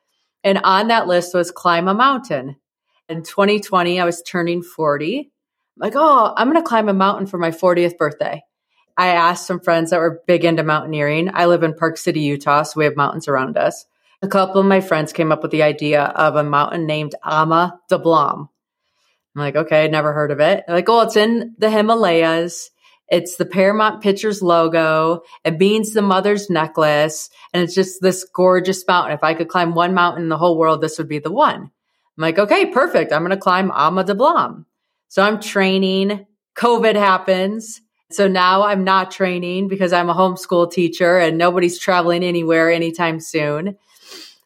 And 0.42 0.58
on 0.64 0.88
that 0.88 1.06
list 1.06 1.34
was 1.34 1.50
climb 1.50 1.88
a 1.88 1.94
mountain. 1.94 2.56
In 3.08 3.22
2020, 3.22 4.00
I 4.00 4.04
was 4.04 4.22
turning 4.22 4.62
40. 4.62 5.30
Like, 5.76 5.94
oh, 5.96 6.32
I'm 6.36 6.50
going 6.50 6.62
to 6.62 6.68
climb 6.68 6.88
a 6.88 6.94
mountain 6.94 7.26
for 7.26 7.38
my 7.38 7.50
40th 7.50 7.96
birthday. 7.96 8.42
I 8.96 9.08
asked 9.08 9.46
some 9.46 9.60
friends 9.60 9.90
that 9.90 10.00
were 10.00 10.22
big 10.26 10.44
into 10.44 10.62
mountaineering. 10.62 11.30
I 11.32 11.46
live 11.46 11.62
in 11.62 11.74
Park 11.74 11.96
City, 11.96 12.20
Utah, 12.20 12.62
so 12.62 12.78
we 12.78 12.84
have 12.84 12.96
mountains 12.96 13.26
around 13.26 13.56
us. 13.56 13.86
A 14.20 14.28
couple 14.28 14.60
of 14.60 14.66
my 14.66 14.80
friends 14.80 15.12
came 15.12 15.32
up 15.32 15.42
with 15.42 15.50
the 15.50 15.62
idea 15.62 16.02
of 16.04 16.36
a 16.36 16.44
mountain 16.44 16.86
named 16.86 17.14
Ama 17.24 17.80
Dablam. 17.90 18.48
I'm 19.34 19.40
like, 19.40 19.56
okay, 19.56 19.88
never 19.88 20.12
heard 20.12 20.30
of 20.30 20.40
it. 20.40 20.64
They're 20.66 20.76
like, 20.76 20.88
oh, 20.88 21.00
it's 21.00 21.16
in 21.16 21.54
the 21.58 21.70
Himalayas. 21.70 22.70
It's 23.08 23.36
the 23.36 23.46
Paramount 23.46 24.02
Pictures 24.02 24.42
logo. 24.42 25.22
It 25.44 25.58
means 25.58 25.92
the 25.92 26.02
mother's 26.02 26.50
necklace. 26.50 27.30
And 27.52 27.62
it's 27.62 27.74
just 27.74 28.00
this 28.00 28.24
gorgeous 28.24 28.86
mountain. 28.86 29.14
If 29.14 29.24
I 29.24 29.34
could 29.34 29.48
climb 29.48 29.74
one 29.74 29.94
mountain 29.94 30.24
in 30.24 30.28
the 30.28 30.38
whole 30.38 30.58
world, 30.58 30.80
this 30.80 30.98
would 30.98 31.08
be 31.08 31.18
the 31.18 31.32
one. 31.32 31.62
I'm 31.62 31.70
like, 32.16 32.38
okay, 32.38 32.66
perfect. 32.66 33.12
I'm 33.12 33.22
going 33.22 33.30
to 33.30 33.36
climb 33.36 33.72
Ama 33.74 34.04
Dablam. 34.04 34.66
So 35.12 35.20
I'm 35.20 35.40
training. 35.40 36.24
COVID 36.56 36.94
happens. 36.94 37.82
So 38.12 38.28
now 38.28 38.62
I'm 38.62 38.82
not 38.82 39.10
training 39.10 39.68
because 39.68 39.92
I'm 39.92 40.08
a 40.08 40.14
homeschool 40.14 40.72
teacher 40.72 41.18
and 41.18 41.36
nobody's 41.36 41.78
traveling 41.78 42.24
anywhere 42.24 42.70
anytime 42.70 43.20
soon. 43.20 43.76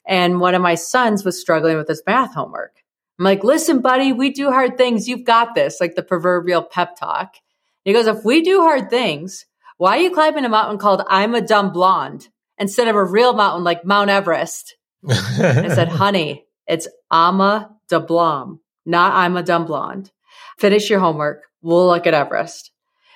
And 0.08 0.40
one 0.40 0.56
of 0.56 0.62
my 0.62 0.74
sons 0.74 1.24
was 1.24 1.40
struggling 1.40 1.76
with 1.76 1.86
his 1.86 2.02
math 2.04 2.34
homework. 2.34 2.82
I'm 3.16 3.24
like, 3.24 3.44
listen, 3.44 3.80
buddy, 3.80 4.12
we 4.12 4.30
do 4.30 4.50
hard 4.50 4.76
things. 4.76 5.06
You've 5.06 5.22
got 5.22 5.54
this, 5.54 5.80
like 5.80 5.94
the 5.94 6.02
proverbial 6.02 6.64
pep 6.64 6.96
talk. 6.96 7.36
He 7.84 7.92
goes, 7.92 8.08
if 8.08 8.24
we 8.24 8.42
do 8.42 8.62
hard 8.62 8.90
things, 8.90 9.46
why 9.76 9.98
are 9.98 10.00
you 10.00 10.10
climbing 10.10 10.44
a 10.44 10.48
mountain 10.48 10.78
called 10.78 11.04
I'm 11.06 11.36
a 11.36 11.46
dumb 11.46 11.72
blonde 11.72 12.26
instead 12.58 12.88
of 12.88 12.96
a 12.96 13.04
real 13.04 13.34
mountain 13.34 13.62
like 13.62 13.84
Mount 13.84 14.10
Everest? 14.10 14.74
I 15.08 15.68
said, 15.68 15.88
honey, 15.90 16.44
it's 16.66 16.88
Ama 17.12 17.70
Dablam, 17.88 18.58
not 18.84 19.12
I'm 19.12 19.36
a 19.36 19.44
dumb 19.44 19.66
blonde. 19.66 20.10
Finish 20.58 20.90
your 20.90 21.00
homework. 21.00 21.42
We'll 21.62 21.86
look 21.86 22.06
at 22.06 22.14
Everest. 22.14 22.70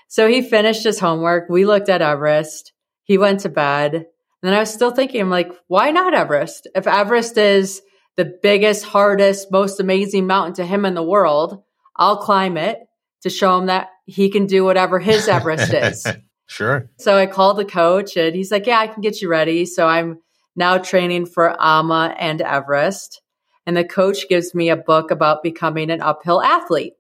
So 0.09 0.29
he 0.29 0.43
finished 0.43 0.85
his 0.85 0.99
homework. 0.99 1.49
We 1.49 1.65
looked 1.65 1.89
at 1.89 2.03
Everest. 2.03 2.73
He 3.05 3.19
went 3.19 3.41
to 3.41 3.49
bed. 3.49 3.95
And 3.95 4.05
then 4.43 4.55
I 4.55 4.61
was 4.61 4.73
still 4.73 4.91
thinking, 4.91 5.21
I'm 5.21 5.31
like, 5.31 5.53
why 5.69 5.91
not 5.91 6.15
Everest? 6.15 6.67
If 6.75 6.87
Everest 6.87 7.37
is 7.37 7.83
the 8.17 8.25
biggest, 8.43 8.85
hardest, 8.85 9.53
most 9.53 9.81
amazing 9.81 10.27
mountain 10.27 10.55
to 10.55 10.67
him 10.67 10.85
in 10.85 10.95
the 10.95 11.03
world, 11.03 11.63
I'll 11.97 12.19
climb 12.19 12.57
it 12.57 12.79
to 13.23 13.31
show 13.31 13.59
him 13.59 13.67
that 13.67 13.89
he 14.07 14.31
can 14.31 14.47
do 14.47 14.65
whatever 14.65 14.99
his 14.99 15.29
Everest 15.29 15.73
is. 15.73 16.07
Sure. 16.51 16.91
So 16.99 17.17
I 17.17 17.27
called 17.27 17.59
the 17.59 17.65
coach 17.65 18.17
and 18.17 18.35
he's 18.35 18.51
like, 18.51 18.67
Yeah, 18.67 18.81
I 18.81 18.89
can 18.89 19.03
get 19.03 19.23
you 19.23 19.29
ready. 19.29 19.65
So 19.67 19.87
I'm 19.87 20.19
now 20.57 20.79
training 20.79 21.27
for 21.27 21.55
AMA 21.63 22.17
and 22.19 22.41
Everest. 22.41 23.23
And 23.67 23.77
the 23.77 23.85
coach 23.85 24.29
gives 24.29 24.53
me 24.53 24.69
a 24.69 24.77
book 24.77 25.13
about 25.13 25.45
becoming 25.45 25.93
an 25.93 26.03
uphill 26.03 26.43
athlete. 26.43 26.95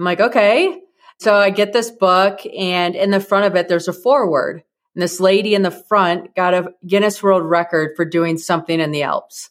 I'm 0.00 0.04
like, 0.04 0.20
Okay. 0.20 0.80
So 1.20 1.36
I 1.36 1.50
get 1.50 1.74
this 1.74 1.90
book, 1.90 2.40
and 2.58 2.96
in 2.96 3.10
the 3.10 3.20
front 3.20 3.44
of 3.44 3.54
it, 3.54 3.68
there's 3.68 3.88
a 3.88 3.92
foreword. 3.92 4.62
And 4.94 5.02
this 5.02 5.20
lady 5.20 5.54
in 5.54 5.60
the 5.60 5.70
front 5.70 6.34
got 6.34 6.54
a 6.54 6.72
Guinness 6.86 7.22
World 7.22 7.44
Record 7.44 7.90
for 7.94 8.06
doing 8.06 8.38
something 8.38 8.80
in 8.80 8.90
the 8.90 9.02
Alps. 9.02 9.50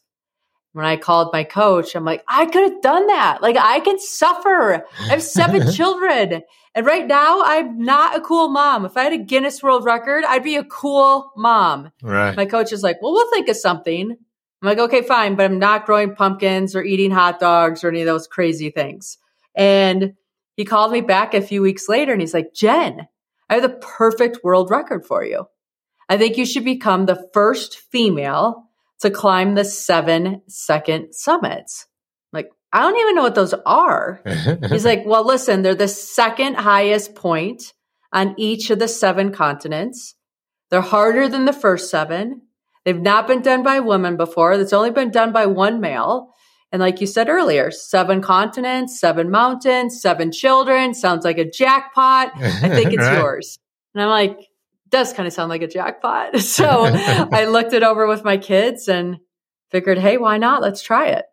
When 0.74 0.86
I 0.86 0.98
called 0.98 1.29
my 1.32 1.44
coach, 1.44 1.96
I'm 1.96 2.06
like, 2.06 2.24
I 2.27 2.48
could 2.48 2.63
have 2.63 2.82
done 2.82 3.06
that. 3.08 3.44
Like, 3.44 3.56
I 3.56 3.82
can 3.82 4.00
suffer. 4.00 4.84
I 5.00 5.03
have 5.10 5.22
seven 5.22 5.72
children. 5.74 6.41
And 6.74 6.86
right 6.88 7.06
now, 7.06 7.44
I'm 7.44 7.84
not 7.84 8.18
a 8.18 8.22
cool 8.22 8.50
mom. 8.50 8.86
If 8.86 8.98
I 8.98 9.03
had 9.03 9.13
a 9.13 9.18
Guinness 9.18 9.62
World 9.62 9.86
Record, 9.86 10.24
I'd 10.27 10.44
be 10.44 10.56
a 10.56 10.63
cool 10.63 11.32
mom. 11.38 11.91
Right. 12.01 12.36
My 12.36 12.46
coach 12.48 12.74
is 12.74 12.82
like, 12.82 13.00
well, 13.00 13.13
we'll 13.13 13.29
think 13.32 13.48
of 13.48 13.58
something. 13.58 14.12
I'm 14.12 14.68
like, 14.68 14.79
okay, 14.79 15.03
fine, 15.03 15.36
but 15.36 15.46
I'm 15.46 15.60
not 15.60 15.86
growing 15.86 16.15
pumpkins 16.15 16.75
or 16.75 16.82
eating 16.82 17.12
hot 17.12 17.39
dogs 17.39 17.84
or 17.84 17.89
any 17.89 18.01
of 18.01 18.08
those 18.08 18.27
crazy 18.27 18.72
things. 18.72 19.20
And 19.56 20.13
he 20.59 20.65
called 20.65 20.91
me 20.91 20.99
back 20.99 21.33
a 21.33 21.41
few 21.41 21.61
weeks 21.61 21.87
later 21.87 22.11
and 22.11 22.19
he's 22.19 22.33
like, 22.33 22.53
Jenn, 22.53 23.07
I 23.49 23.53
have 23.53 23.63
the 23.63 23.69
perfect 23.69 24.43
world 24.43 24.69
record 24.69 25.05
for 25.05 25.23
you. 25.23 25.45
I 26.09 26.17
think 26.17 26.35
you 26.35 26.45
should 26.45 26.65
become 26.65 27.05
the 27.05 27.29
first 27.33 27.77
female 27.77 28.65
to 28.99 29.09
climb 29.09 29.55
the 29.55 29.63
seven 29.63 30.41
second 30.49 31.13
summits. 31.13 31.87
I'm 32.33 32.39
like, 32.39 32.49
I 32.73 32.81
don't 32.81 32.99
even 32.99 33.15
know 33.15 33.21
what 33.21 33.35
those 33.35 33.53
are. 33.65 34.21
He's 34.69 34.83
like, 34.83 35.03
well, 35.05 35.25
listen, 35.25 35.61
they're 35.61 35.75
the 35.75 35.87
second 35.87 36.55
highest 36.55 37.15
point 37.15 37.71
on 38.11 38.35
each 38.37 38.69
of 38.69 38.79
the 38.79 38.89
seven 38.89 39.31
continents. 39.31 40.15
They're 40.71 40.81
harder 40.81 41.29
than 41.29 41.45
the 41.45 41.53
first 41.53 41.89
seven. 41.89 42.41
They've 42.83 43.01
not 43.01 43.27
been 43.27 43.41
done 43.41 43.63
by 43.63 43.79
women 43.79 44.17
before. 44.17 44.51
It's 44.51 44.73
only 44.73 44.91
been 44.91 45.11
done 45.11 45.31
by 45.31 45.45
one 45.45 45.79
male. 45.79 46.33
And 46.71 46.79
like 46.79 47.01
you 47.01 47.07
said 47.07 47.29
earlier, 47.29 47.71
seven 47.71 48.21
continents, 48.21 48.99
seven 48.99 49.31
mountains, 49.31 50.01
seven 50.01 50.31
children. 50.31 50.93
Sounds 50.93 51.25
like 51.25 51.38
a 51.38 51.49
jackpot. 51.49 52.31
I 52.35 52.51
think 52.69 52.93
it's 52.93 52.97
right. 52.97 53.17
yours. 53.17 53.57
And 53.95 54.03
I'm 54.03 54.09
like, 54.09 54.49
does 54.89 55.13
kind 55.13 55.27
of 55.27 55.33
sound 55.33 55.49
like 55.49 55.61
a 55.61 55.67
jackpot. 55.67 56.39
So 56.39 56.85
I 56.85 57.45
looked 57.45 57.73
it 57.73 57.83
over 57.83 58.07
with 58.07 58.23
my 58.23 58.38
kids 58.38 58.88
and 58.88 59.17
figured, 59.71 59.97
hey, 59.97 60.17
why 60.17 60.38
not? 60.38 60.61
Let's 60.61 60.81
try 60.81 61.07
it. 61.07 61.25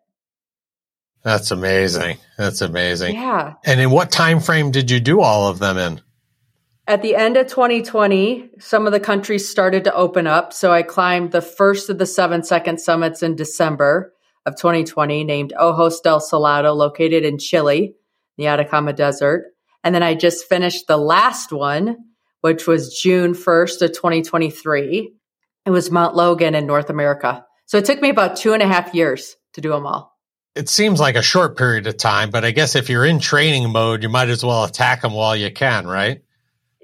That's 1.23 1.51
amazing. 1.51 2.17
That's 2.37 2.61
amazing. 2.61 3.15
Yeah. 3.15 3.55
And 3.65 3.81
in 3.81 3.91
what 3.91 4.11
time 4.11 4.39
frame 4.39 4.71
did 4.71 4.89
you 4.89 4.99
do 4.99 5.21
all 5.21 5.47
of 5.47 5.59
them 5.59 5.77
in? 5.77 6.01
At 6.87 7.01
the 7.01 7.15
end 7.15 7.35
of 7.35 7.47
2020, 7.47 8.51
some 8.59 8.85
of 8.85 8.93
the 8.93 8.99
countries 8.99 9.49
started 9.49 9.83
to 9.83 9.93
open 9.93 10.25
up. 10.25 10.53
So 10.53 10.71
I 10.71 10.83
climbed 10.83 11.31
the 11.31 11.41
first 11.41 11.89
of 11.89 11.97
the 11.97 12.05
seven 12.05 12.43
second 12.43 12.79
summits 12.79 13.21
in 13.21 13.35
December 13.35 14.13
of 14.47 14.55
2020, 14.55 15.25
named 15.25 15.53
Ojos 15.59 15.99
del 15.99 16.21
Salado, 16.21 16.73
located 16.73 17.25
in 17.25 17.37
Chile, 17.37 17.93
the 18.37 18.47
Atacama 18.47 18.93
Desert. 18.93 19.45
And 19.83 19.93
then 19.93 20.03
I 20.03 20.15
just 20.15 20.47
finished 20.47 20.87
the 20.87 20.97
last 20.97 21.51
one, 21.51 21.97
which 22.41 22.65
was 22.65 22.97
June 22.97 23.33
1st 23.33 23.81
of 23.81 23.91
2023. 23.91 25.13
It 25.65 25.69
was 25.69 25.91
Mount 25.91 26.15
Logan 26.15 26.55
in 26.55 26.65
North 26.65 26.89
America. 26.89 27.45
So 27.65 27.77
it 27.77 27.83
took 27.83 28.01
me 28.01 28.09
about 28.09 28.37
two 28.37 28.53
and 28.53 28.63
a 28.63 28.67
half 28.67 28.93
years 28.93 29.35
to 29.53 29.61
do 29.61 29.69
them 29.69 29.85
all. 29.85 30.17
It 30.55 30.69
seems 30.69 30.99
like 30.99 31.15
a 31.15 31.21
short 31.21 31.57
period 31.57 31.85
of 31.85 31.97
time, 31.97 32.29
but 32.29 32.45
I 32.45 32.51
guess 32.51 32.75
if 32.75 32.89
you're 32.89 33.05
in 33.05 33.19
training 33.19 33.69
mode, 33.71 34.01
you 34.01 34.09
might 34.09 34.29
as 34.29 34.43
well 34.43 34.63
attack 34.63 35.01
them 35.01 35.13
while 35.13 35.35
you 35.35 35.51
can, 35.51 35.85
right? 35.85 36.21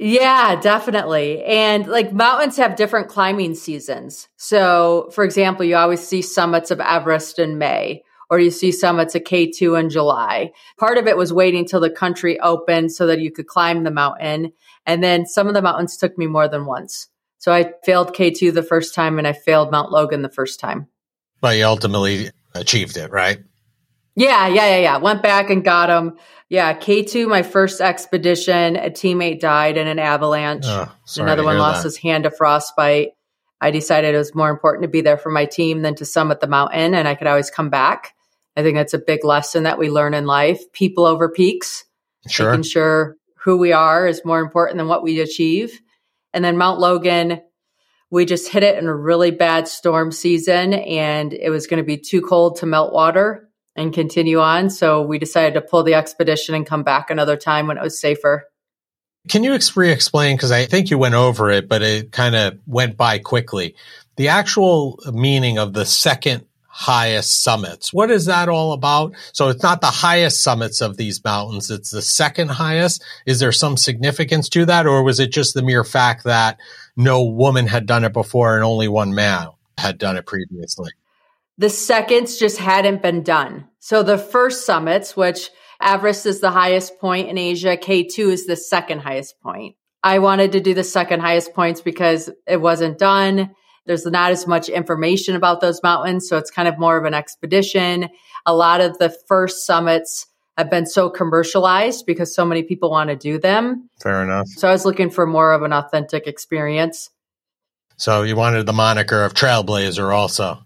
Yeah, 0.05 0.59
definitely. 0.59 1.41
And 1.45 1.87
like 1.87 2.11
mountains 2.11 2.57
have 2.57 2.75
different 2.75 3.07
climbing 3.07 3.55
seasons. 3.55 4.27
So, 4.35 5.09
for 5.13 5.23
example, 5.23 5.63
you 5.63 5.77
always 5.77 6.05
see 6.05 6.21
summits 6.21 6.71
of 6.71 6.81
Everest 6.81 7.39
in 7.39 7.57
May, 7.57 8.03
or 8.29 8.37
you 8.37 8.51
see 8.51 8.73
summits 8.73 9.15
of 9.15 9.21
K2 9.21 9.79
in 9.79 9.89
July. 9.89 10.51
Part 10.77 10.97
of 10.97 11.07
it 11.07 11.15
was 11.15 11.31
waiting 11.31 11.65
till 11.65 11.79
the 11.79 11.89
country 11.89 12.37
opened 12.41 12.91
so 12.91 13.07
that 13.07 13.21
you 13.21 13.31
could 13.31 13.47
climb 13.47 13.85
the 13.85 13.91
mountain. 13.91 14.51
And 14.85 15.01
then 15.01 15.25
some 15.25 15.47
of 15.47 15.53
the 15.53 15.61
mountains 15.61 15.95
took 15.95 16.17
me 16.17 16.27
more 16.27 16.49
than 16.49 16.65
once. 16.65 17.07
So 17.37 17.53
I 17.53 17.71
failed 17.85 18.13
K2 18.13 18.53
the 18.53 18.61
first 18.61 18.93
time 18.93 19.17
and 19.17 19.25
I 19.25 19.31
failed 19.31 19.71
Mount 19.71 19.89
Logan 19.89 20.21
the 20.21 20.27
first 20.27 20.59
time. 20.59 20.87
But 21.39 21.55
you 21.55 21.63
ultimately 21.63 22.29
achieved 22.53 22.97
it, 22.97 23.09
right? 23.09 23.39
Yeah, 24.15 24.47
yeah, 24.47 24.67
yeah, 24.67 24.77
yeah. 24.77 24.97
Went 24.97 25.23
back 25.23 25.49
and 25.49 25.63
got 25.63 25.87
them. 25.87 26.17
Yeah, 26.49 26.73
K2, 26.77 27.27
my 27.27 27.41
first 27.41 27.81
expedition, 27.81 28.75
a 28.75 28.89
teammate 28.91 29.39
died 29.39 29.77
in 29.77 29.87
an 29.87 29.97
avalanche. 29.97 30.65
Oh, 30.67 30.91
Another 31.17 31.43
one 31.43 31.57
lost 31.57 31.81
that. 31.81 31.87
his 31.89 31.97
hand 31.97 32.25
to 32.25 32.31
frostbite. 32.31 33.09
I 33.59 33.71
decided 33.71 34.13
it 34.13 34.17
was 34.17 34.35
more 34.35 34.49
important 34.49 34.83
to 34.83 34.89
be 34.89 35.01
there 35.01 35.17
for 35.17 35.31
my 35.31 35.45
team 35.45 35.81
than 35.81 35.95
to 35.95 36.05
summit 36.05 36.41
the 36.41 36.47
mountain, 36.47 36.93
and 36.93 37.07
I 37.07 37.15
could 37.15 37.27
always 37.27 37.49
come 37.49 37.69
back. 37.69 38.13
I 38.55 38.61
think 38.61 38.75
that's 38.77 38.93
a 38.93 38.99
big 38.99 39.23
lesson 39.25 39.63
that 39.63 39.79
we 39.79 39.89
learn 39.89 40.13
in 40.13 40.25
life 40.27 40.71
people 40.73 41.05
over 41.05 41.29
peaks. 41.29 41.85
Sure. 42.27 42.51
Making 42.51 42.63
sure 42.63 43.17
who 43.43 43.57
we 43.57 43.71
are 43.73 44.05
is 44.05 44.23
more 44.23 44.39
important 44.39 44.77
than 44.77 44.87
what 44.87 45.01
we 45.03 45.19
achieve. 45.21 45.81
And 46.33 46.43
then 46.45 46.57
Mount 46.57 46.79
Logan, 46.79 47.41
we 48.11 48.25
just 48.25 48.49
hit 48.49 48.63
it 48.63 48.77
in 48.77 48.85
a 48.85 48.95
really 48.95 49.31
bad 49.31 49.67
storm 49.67 50.11
season, 50.11 50.73
and 50.73 51.33
it 51.33 51.49
was 51.49 51.65
going 51.65 51.81
to 51.81 51.83
be 51.87 51.97
too 51.97 52.21
cold 52.21 52.57
to 52.57 52.65
melt 52.67 52.93
water 52.93 53.49
and 53.75 53.93
continue 53.93 54.39
on. 54.39 54.69
So 54.69 55.01
we 55.01 55.17
decided 55.19 55.53
to 55.55 55.61
pull 55.61 55.83
the 55.83 55.93
expedition 55.93 56.55
and 56.55 56.65
come 56.65 56.83
back 56.83 57.09
another 57.09 57.37
time 57.37 57.67
when 57.67 57.77
it 57.77 57.83
was 57.83 57.99
safer. 57.99 58.45
Can 59.29 59.43
you 59.43 59.57
re 59.75 59.91
explain? 59.91 60.35
Because 60.35 60.51
I 60.51 60.65
think 60.65 60.89
you 60.89 60.97
went 60.97 61.15
over 61.15 61.49
it, 61.49 61.69
but 61.69 61.81
it 61.81 62.11
kind 62.11 62.35
of 62.35 62.59
went 62.67 62.97
by 62.97 63.19
quickly. 63.19 63.75
The 64.17 64.27
actual 64.27 64.99
meaning 65.11 65.57
of 65.57 65.73
the 65.73 65.85
second 65.85 66.45
highest 66.67 67.43
summits. 67.43 67.93
What 67.93 68.09
is 68.09 68.25
that 68.25 68.49
all 68.49 68.73
about? 68.73 69.13
So 69.31 69.49
it's 69.49 69.63
not 69.63 69.79
the 69.79 69.87
highest 69.87 70.41
summits 70.41 70.81
of 70.81 70.97
these 70.97 71.23
mountains, 71.23 71.69
it's 71.69 71.91
the 71.91 72.01
second 72.01 72.49
highest. 72.49 73.03
Is 73.25 73.39
there 73.39 73.51
some 73.51 73.77
significance 73.77 74.49
to 74.49 74.65
that, 74.65 74.87
or 74.87 75.03
was 75.03 75.19
it 75.19 75.31
just 75.31 75.53
the 75.53 75.61
mere 75.61 75.83
fact 75.83 76.23
that 76.25 76.57
no 76.97 77.23
woman 77.23 77.67
had 77.67 77.85
done 77.85 78.03
it 78.03 78.11
before 78.11 78.55
and 78.55 78.63
only 78.63 78.87
one 78.87 79.13
man 79.13 79.49
had 79.77 79.97
done 79.99 80.17
it 80.17 80.25
previously? 80.25 80.91
The 81.57 81.69
seconds 81.69 82.37
just 82.37 82.57
hadn't 82.57 83.01
been 83.01 83.23
done. 83.23 83.67
So 83.79 84.03
the 84.03 84.17
first 84.17 84.65
summits, 84.65 85.15
which 85.15 85.49
Everest 85.81 86.25
is 86.25 86.39
the 86.39 86.51
highest 86.51 86.99
point 86.99 87.29
in 87.29 87.37
Asia, 87.37 87.77
K2 87.77 88.31
is 88.31 88.45
the 88.45 88.55
second 88.55 89.01
highest 89.01 89.39
point. 89.41 89.75
I 90.01 90.19
wanted 90.19 90.51
to 90.53 90.59
do 90.59 90.73
the 90.73 90.83
second 90.83 91.21
highest 91.21 91.53
points 91.53 91.81
because 91.81 92.29
it 92.47 92.59
wasn't 92.61 92.97
done. 92.97 93.51
There's 93.85 94.05
not 94.05 94.31
as 94.31 94.47
much 94.47 94.69
information 94.69 95.35
about 95.35 95.61
those 95.61 95.81
mountains. 95.83 96.27
So 96.27 96.37
it's 96.37 96.51
kind 96.51 96.67
of 96.67 96.79
more 96.79 96.97
of 96.97 97.05
an 97.05 97.13
expedition. 97.13 98.09
A 98.45 98.55
lot 98.55 98.81
of 98.81 98.97
the 98.97 99.15
first 99.27 99.65
summits 99.65 100.27
have 100.57 100.69
been 100.69 100.85
so 100.85 101.09
commercialized 101.09 102.05
because 102.05 102.33
so 102.33 102.45
many 102.45 102.63
people 102.63 102.91
want 102.91 103.09
to 103.09 103.15
do 103.15 103.39
them. 103.39 103.89
Fair 104.01 104.23
enough. 104.23 104.47
So 104.47 104.67
I 104.67 104.71
was 104.71 104.85
looking 104.85 105.09
for 105.09 105.25
more 105.25 105.51
of 105.51 105.63
an 105.63 105.73
authentic 105.73 106.27
experience. 106.27 107.09
So 108.03 108.23
you 108.23 108.35
wanted 108.35 108.65
the 108.65 108.73
moniker 108.73 109.23
of 109.23 109.33
Trailblazer 109.33 110.13
also. 110.13 110.59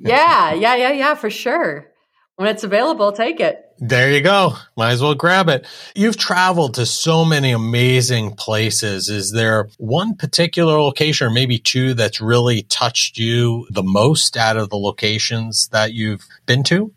yeah, 0.00 0.52
yeah, 0.52 0.74
yeah, 0.74 0.90
yeah, 0.90 1.14
for 1.14 1.30
sure. 1.30 1.86
When 2.34 2.48
it's 2.48 2.64
available, 2.64 3.12
take 3.12 3.38
it. 3.38 3.64
There 3.78 4.10
you 4.10 4.20
go. 4.20 4.54
Might 4.76 4.90
as 4.90 5.00
well 5.00 5.14
grab 5.14 5.48
it. 5.48 5.68
You've 5.94 6.16
traveled 6.16 6.74
to 6.74 6.86
so 6.86 7.24
many 7.24 7.52
amazing 7.52 8.32
places. 8.32 9.08
Is 9.08 9.30
there 9.30 9.68
one 9.78 10.16
particular 10.16 10.80
location 10.80 11.28
or 11.28 11.30
maybe 11.30 11.58
two 11.58 11.94
that's 11.94 12.20
really 12.20 12.62
touched 12.62 13.18
you 13.18 13.68
the 13.70 13.84
most 13.84 14.36
out 14.36 14.56
of 14.56 14.70
the 14.70 14.76
locations 14.76 15.68
that 15.68 15.92
you've 15.92 16.26
been 16.46 16.64
to? 16.64 16.92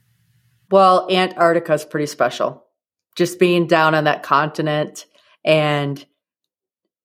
Well, 0.71 1.05
Antarctica 1.11 1.73
is 1.73 1.85
pretty 1.85 2.07
special. 2.07 2.65
Just 3.15 3.37
being 3.37 3.67
down 3.67 3.93
on 3.93 4.05
that 4.05 4.23
continent 4.23 5.05
and 5.45 6.03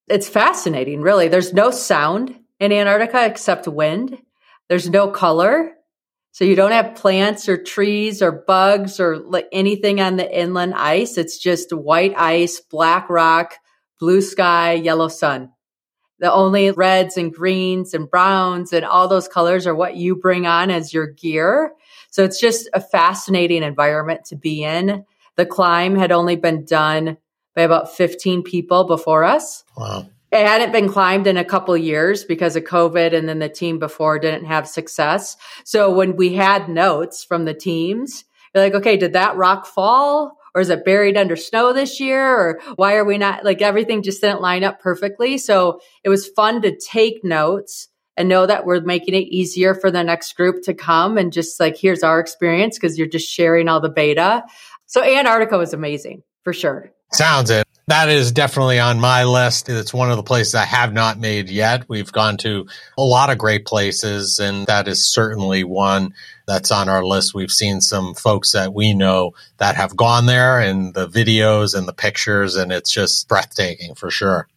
it's 0.08 0.26
fascinating, 0.26 1.02
really. 1.02 1.28
There's 1.28 1.52
no 1.52 1.70
sound 1.70 2.34
in 2.60 2.72
Antarctica 2.72 3.26
except 3.26 3.68
wind. 3.68 4.18
There's 4.68 4.88
no 4.88 5.08
color. 5.08 5.72
So 6.32 6.44
you 6.44 6.54
don't 6.54 6.72
have 6.72 6.94
plants 6.94 7.48
or 7.48 7.62
trees 7.62 8.22
or 8.22 8.30
bugs 8.30 9.00
or 9.00 9.24
anything 9.50 10.00
on 10.00 10.16
the 10.16 10.38
inland 10.38 10.74
ice. 10.74 11.18
It's 11.18 11.38
just 11.38 11.72
white 11.72 12.14
ice, 12.16 12.60
black 12.60 13.08
rock, 13.08 13.54
blue 13.98 14.20
sky, 14.20 14.74
yellow 14.74 15.08
sun. 15.08 15.50
The 16.20 16.32
only 16.32 16.70
reds 16.72 17.16
and 17.16 17.32
greens 17.32 17.94
and 17.94 18.10
browns 18.10 18.72
and 18.72 18.84
all 18.84 19.08
those 19.08 19.28
colors 19.28 19.66
are 19.66 19.74
what 19.74 19.96
you 19.96 20.16
bring 20.16 20.46
on 20.46 20.70
as 20.70 20.92
your 20.92 21.06
gear. 21.06 21.72
So 22.10 22.24
it's 22.24 22.40
just 22.40 22.68
a 22.72 22.80
fascinating 22.80 23.62
environment 23.62 24.24
to 24.26 24.36
be 24.36 24.64
in. 24.64 25.04
The 25.36 25.46
climb 25.46 25.96
had 25.96 26.12
only 26.12 26.36
been 26.36 26.64
done 26.64 27.18
by 27.54 27.62
about 27.62 27.94
15 27.96 28.42
people 28.42 28.84
before 28.84 29.24
us. 29.24 29.64
Wow 29.76 30.08
it 30.30 30.46
hadn't 30.46 30.72
been 30.72 30.88
climbed 30.88 31.26
in 31.26 31.36
a 31.36 31.44
couple 31.44 31.76
years 31.76 32.24
because 32.24 32.56
of 32.56 32.64
COVID 32.64 33.14
and 33.14 33.28
then 33.28 33.38
the 33.38 33.48
team 33.48 33.78
before 33.78 34.18
didn't 34.18 34.44
have 34.44 34.68
success. 34.68 35.36
So 35.64 35.94
when 35.94 36.16
we 36.16 36.34
had 36.34 36.68
notes 36.68 37.24
from 37.24 37.44
the 37.44 37.54
teams, 37.54 38.24
you're 38.54 38.64
like, 38.64 38.74
okay, 38.74 38.96
did 38.96 39.14
that 39.14 39.36
rock 39.36 39.66
fall? 39.66 40.36
Or 40.54 40.60
is 40.60 40.70
it 40.70 40.84
buried 40.84 41.16
under 41.16 41.36
snow 41.36 41.72
this 41.72 42.00
year? 42.00 42.26
Or 42.26 42.60
why 42.76 42.96
are 42.96 43.04
we 43.04 43.16
not 43.16 43.44
like 43.44 43.62
everything 43.62 44.02
just 44.02 44.20
didn't 44.20 44.40
line 44.40 44.64
up 44.64 44.80
perfectly? 44.80 45.38
So 45.38 45.80
it 46.02 46.08
was 46.08 46.28
fun 46.28 46.62
to 46.62 46.76
take 46.76 47.22
notes 47.22 47.88
and 48.16 48.28
know 48.28 48.46
that 48.46 48.66
we're 48.66 48.80
making 48.80 49.14
it 49.14 49.28
easier 49.28 49.74
for 49.74 49.90
the 49.90 50.02
next 50.02 50.34
group 50.36 50.62
to 50.64 50.74
come 50.74 51.16
and 51.16 51.32
just 51.32 51.60
like, 51.60 51.76
here's 51.76 52.02
our 52.02 52.18
experience 52.18 52.76
because 52.76 52.98
you're 52.98 53.06
just 53.06 53.30
sharing 53.30 53.68
all 53.68 53.80
the 53.80 53.88
beta. 53.88 54.42
So 54.86 55.02
Antarctica 55.02 55.56
was 55.56 55.72
amazing 55.72 56.22
for 56.42 56.52
sure. 56.52 56.90
Sounds 57.12 57.50
it. 57.50 57.67
That 57.88 58.10
is 58.10 58.32
definitely 58.32 58.78
on 58.78 59.00
my 59.00 59.24
list. 59.24 59.70
It's 59.70 59.94
one 59.94 60.10
of 60.10 60.18
the 60.18 60.22
places 60.22 60.54
I 60.54 60.66
have 60.66 60.92
not 60.92 61.18
made 61.18 61.48
yet. 61.48 61.88
We've 61.88 62.12
gone 62.12 62.36
to 62.38 62.66
a 62.98 63.02
lot 63.02 63.30
of 63.30 63.38
great 63.38 63.64
places, 63.64 64.38
and 64.38 64.66
that 64.66 64.86
is 64.88 65.10
certainly 65.10 65.64
one 65.64 66.12
that's 66.46 66.70
on 66.70 66.90
our 66.90 67.02
list. 67.02 67.32
We've 67.32 67.50
seen 67.50 67.80
some 67.80 68.12
folks 68.12 68.52
that 68.52 68.74
we 68.74 68.92
know 68.92 69.32
that 69.56 69.76
have 69.76 69.96
gone 69.96 70.26
there 70.26 70.60
and 70.60 70.92
the 70.92 71.08
videos 71.08 71.74
and 71.74 71.88
the 71.88 71.94
pictures, 71.94 72.56
and 72.56 72.72
it's 72.72 72.92
just 72.92 73.26
breathtaking 73.26 73.94
for 73.94 74.10
sure. 74.10 74.48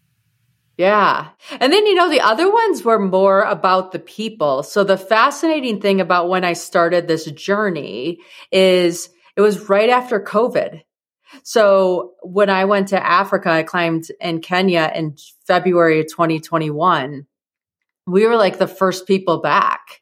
Yeah. 0.76 1.30
And 1.62 1.72
then, 1.72 1.86
you 1.86 1.96
know, 1.96 2.10
the 2.10 2.20
other 2.20 2.52
ones 2.52 2.84
were 2.84 3.00
more 3.00 3.44
about 3.44 3.94
the 3.94 4.00
people. 4.00 4.62
So 4.62 4.84
the 4.84 4.98
fascinating 4.98 5.80
thing 5.80 6.02
about 6.02 6.28
when 6.28 6.44
I 6.44 6.52
started 6.52 7.08
this 7.08 7.32
journey 7.32 8.20
is 8.52 9.10
it 9.38 9.42
was 9.42 9.70
right 9.70 9.90
after 9.90 10.20
COVID. 10.20 10.82
So 11.44 12.14
when 12.22 12.50
I 12.50 12.66
went 12.66 12.90
to 12.90 13.06
Africa, 13.06 13.50
I 13.50 13.64
climbed 13.64 14.06
in 14.20 14.42
Kenya 14.42 14.92
in 14.94 15.16
February 15.46 16.00
of 16.00 16.08
2021. 16.08 17.26
We 18.08 18.26
were 18.26 18.36
like 18.36 18.58
the 18.58 18.68
first 18.68 19.08
people 19.08 19.42
back. 19.42 20.02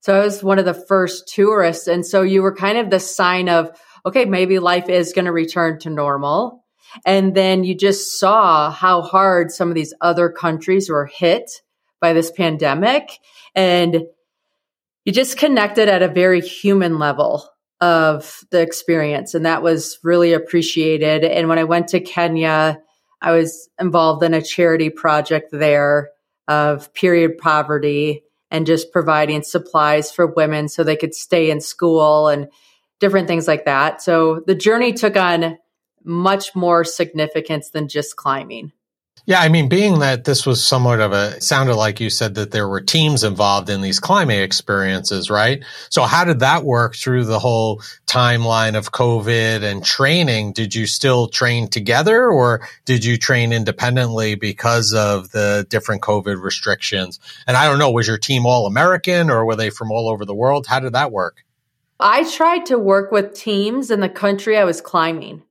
So 0.00 0.14
I 0.14 0.24
was 0.24 0.42
one 0.42 0.58
of 0.58 0.64
the 0.64 0.74
first 0.74 1.28
tourists. 1.28 1.86
And 1.86 2.04
so 2.04 2.22
you 2.22 2.42
were 2.42 2.54
kind 2.54 2.78
of 2.78 2.90
the 2.90 3.00
sign 3.00 3.48
of, 3.48 3.70
okay, 4.04 4.24
maybe 4.24 4.58
life 4.58 4.88
is 4.88 5.12
going 5.12 5.26
to 5.26 5.32
return 5.32 5.78
to 5.80 5.90
normal. 5.90 6.64
And 7.06 7.34
then 7.34 7.64
you 7.64 7.74
just 7.74 8.18
saw 8.18 8.70
how 8.70 9.02
hard 9.02 9.50
some 9.50 9.68
of 9.68 9.74
these 9.74 9.94
other 10.00 10.28
countries 10.28 10.90
were 10.90 11.06
hit 11.06 11.50
by 12.00 12.12
this 12.12 12.30
pandemic. 12.30 13.18
And 13.54 14.02
you 15.04 15.12
just 15.12 15.38
connected 15.38 15.88
at 15.88 16.02
a 16.02 16.08
very 16.08 16.40
human 16.40 16.98
level 16.98 17.48
of 17.82 18.44
the 18.50 18.60
experience. 18.60 19.34
And 19.34 19.44
that 19.44 19.60
was 19.60 19.98
really 20.04 20.32
appreciated. 20.32 21.24
And 21.24 21.48
when 21.48 21.58
I 21.58 21.64
went 21.64 21.88
to 21.88 22.00
Kenya, 22.00 22.80
I 23.20 23.32
was 23.32 23.68
involved 23.78 24.22
in 24.22 24.34
a 24.34 24.40
charity 24.40 24.88
project 24.88 25.48
there 25.50 26.10
of 26.46 26.94
period 26.94 27.38
poverty 27.38 28.22
and 28.52 28.66
just 28.66 28.92
providing 28.92 29.42
supplies 29.42 30.12
for 30.12 30.26
women 30.28 30.68
so 30.68 30.84
they 30.84 30.96
could 30.96 31.14
stay 31.14 31.50
in 31.50 31.60
school 31.60 32.28
and 32.28 32.48
different 33.00 33.26
things 33.26 33.48
like 33.48 33.64
that. 33.64 34.00
So 34.00 34.44
the 34.46 34.54
journey 34.54 34.92
took 34.92 35.16
on 35.16 35.58
much 36.04 36.54
more 36.54 36.84
significance 36.84 37.70
than 37.70 37.88
just 37.88 38.14
climbing. 38.14 38.70
Yeah, 39.24 39.40
I 39.40 39.48
mean, 39.48 39.68
being 39.68 40.00
that 40.00 40.24
this 40.24 40.44
was 40.44 40.64
somewhat 40.64 40.98
of 40.98 41.12
a 41.12 41.40
sounded 41.40 41.76
like 41.76 42.00
you 42.00 42.10
said 42.10 42.34
that 42.34 42.50
there 42.50 42.66
were 42.66 42.80
teams 42.80 43.22
involved 43.22 43.70
in 43.70 43.80
these 43.80 44.00
climbing 44.00 44.40
experiences, 44.40 45.30
right? 45.30 45.62
So 45.90 46.02
how 46.02 46.24
did 46.24 46.40
that 46.40 46.64
work 46.64 46.96
through 46.96 47.26
the 47.26 47.38
whole 47.38 47.82
timeline 48.06 48.76
of 48.76 48.90
COVID 48.90 49.62
and 49.62 49.84
training? 49.84 50.54
Did 50.54 50.74
you 50.74 50.88
still 50.88 51.28
train 51.28 51.68
together 51.68 52.26
or 52.26 52.68
did 52.84 53.04
you 53.04 53.16
train 53.16 53.52
independently 53.52 54.34
because 54.34 54.92
of 54.92 55.30
the 55.30 55.66
different 55.70 56.02
COVID 56.02 56.42
restrictions? 56.42 57.20
And 57.46 57.56
I 57.56 57.68
don't 57.68 57.78
know, 57.78 57.92
was 57.92 58.08
your 58.08 58.18
team 58.18 58.44
all 58.44 58.66
American 58.66 59.30
or 59.30 59.44
were 59.44 59.56
they 59.56 59.70
from 59.70 59.92
all 59.92 60.08
over 60.08 60.24
the 60.24 60.34
world? 60.34 60.66
How 60.66 60.80
did 60.80 60.94
that 60.94 61.12
work? 61.12 61.44
I 62.00 62.28
tried 62.28 62.66
to 62.66 62.78
work 62.78 63.12
with 63.12 63.34
teams 63.34 63.92
in 63.92 64.00
the 64.00 64.08
country 64.08 64.58
I 64.58 64.64
was 64.64 64.80
climbing 64.80 65.44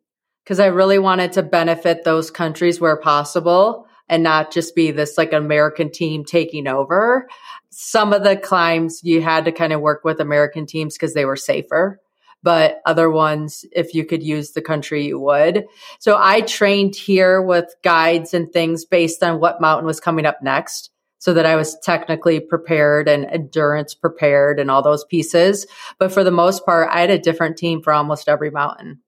because 0.43 0.59
I 0.59 0.67
really 0.67 0.99
wanted 0.99 1.33
to 1.33 1.43
benefit 1.43 2.03
those 2.03 2.31
countries 2.31 2.79
where 2.79 2.97
possible 2.97 3.87
and 4.09 4.23
not 4.23 4.51
just 4.51 4.75
be 4.75 4.91
this 4.91 5.17
like 5.17 5.33
American 5.33 5.91
team 5.91 6.25
taking 6.25 6.67
over. 6.67 7.29
Some 7.69 8.11
of 8.11 8.23
the 8.23 8.35
climbs 8.35 9.01
you 9.03 9.21
had 9.21 9.45
to 9.45 9.51
kind 9.51 9.71
of 9.71 9.81
work 9.81 10.03
with 10.03 10.19
American 10.19 10.65
teams 10.65 10.95
because 10.95 11.13
they 11.13 11.25
were 11.25 11.37
safer. 11.37 11.99
But 12.43 12.81
other 12.85 13.09
ones, 13.09 13.65
if 13.71 13.93
you 13.93 14.03
could 14.03 14.23
use 14.23 14.51
the 14.51 14.61
country, 14.61 15.05
you 15.05 15.19
would. 15.19 15.67
So 15.99 16.17
I 16.19 16.41
trained 16.41 16.95
here 16.95 17.41
with 17.41 17.73
guides 17.83 18.33
and 18.33 18.51
things 18.51 18.83
based 18.83 19.21
on 19.23 19.39
what 19.39 19.61
mountain 19.61 19.85
was 19.85 19.99
coming 19.99 20.25
up 20.25 20.39
next 20.41 20.89
so 21.19 21.35
that 21.35 21.45
I 21.45 21.55
was 21.55 21.77
technically 21.83 22.39
prepared 22.39 23.07
and 23.07 23.25
endurance 23.25 23.93
prepared 23.93 24.59
and 24.59 24.71
all 24.71 24.81
those 24.81 25.05
pieces. 25.05 25.67
But 25.99 26.11
for 26.11 26.23
the 26.23 26.31
most 26.31 26.65
part, 26.65 26.89
I 26.89 26.99
had 27.01 27.11
a 27.11 27.19
different 27.19 27.57
team 27.57 27.83
for 27.83 27.93
almost 27.93 28.27
every 28.27 28.49
mountain. 28.49 29.01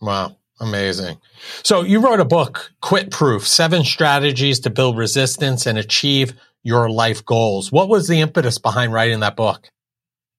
Wow. 0.00 0.36
Amazing. 0.60 1.18
So 1.62 1.82
you 1.82 2.00
wrote 2.00 2.20
a 2.20 2.24
book, 2.24 2.70
Quit 2.82 3.10
Proof, 3.10 3.48
seven 3.48 3.82
strategies 3.82 4.60
to 4.60 4.70
build 4.70 4.98
resistance 4.98 5.66
and 5.66 5.78
achieve 5.78 6.34
your 6.62 6.90
life 6.90 7.24
goals. 7.24 7.72
What 7.72 7.88
was 7.88 8.08
the 8.08 8.20
impetus 8.20 8.58
behind 8.58 8.92
writing 8.92 9.20
that 9.20 9.36
book? 9.36 9.70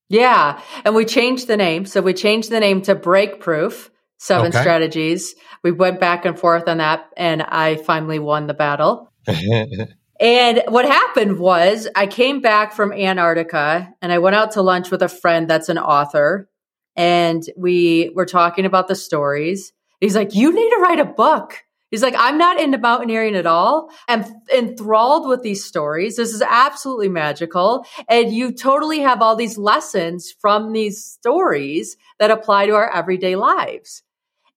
Yeah. 0.09 0.61
And 0.85 0.93
we 0.93 1.05
changed 1.05 1.47
the 1.47 1.57
name. 1.57 1.85
So 1.85 2.01
we 2.01 2.13
changed 2.13 2.51
the 2.51 2.59
name 2.59 2.81
to 2.83 2.93
Break 2.93 3.39
Proof, 3.39 3.89
seven 4.19 4.47
okay. 4.47 4.59
strategies. 4.59 5.33
We 5.63 5.71
went 5.71 5.99
back 5.99 6.25
and 6.25 6.37
forth 6.37 6.67
on 6.67 6.77
that 6.77 7.09
and 7.17 7.41
I 7.41 7.77
finally 7.77 8.19
won 8.19 8.45
the 8.45 8.53
battle. 8.53 9.11
and 10.19 10.63
what 10.67 10.85
happened 10.85 11.39
was 11.39 11.87
I 11.95 12.05
came 12.05 12.41
back 12.41 12.73
from 12.73 12.93
Antarctica 12.93 13.91
and 14.01 14.11
I 14.11 14.19
went 14.19 14.35
out 14.35 14.51
to 14.51 14.61
lunch 14.61 14.91
with 14.91 15.01
a 15.01 15.09
friend 15.09 15.49
that's 15.49 15.69
an 15.69 15.79
author 15.79 16.47
and 16.95 17.41
we 17.57 18.11
were 18.13 18.25
talking 18.25 18.65
about 18.65 18.87
the 18.87 18.95
stories 18.95 19.71
He's 20.01 20.15
like, 20.15 20.36
you 20.36 20.51
need 20.53 20.70
to 20.72 20.79
write 20.81 21.00
a 21.00 21.05
book. 21.05 21.63
He's 21.91 22.01
like, 22.01 22.15
I'm 22.17 22.38
not 22.38 22.60
into 22.60 22.77
mountaineering 22.77 23.36
at 23.36 23.46
all. 23.46 23.91
I'm 24.08 24.25
enthralled 24.53 25.27
with 25.27 25.43
these 25.43 25.63
stories. 25.63 26.15
This 26.15 26.34
is 26.34 26.41
absolutely 26.41 27.10
magical. 27.10 27.86
And 28.08 28.34
you 28.34 28.53
totally 28.53 29.00
have 29.00 29.22
all 29.22 29.36
these 29.36 29.58
lessons 29.58 30.34
from 30.39 30.72
these 30.72 31.03
stories 31.03 31.97
that 32.17 32.32
apply 32.32 32.67
to 32.67 32.75
our 32.75 32.89
everyday 32.89 33.36
lives. 33.36 34.04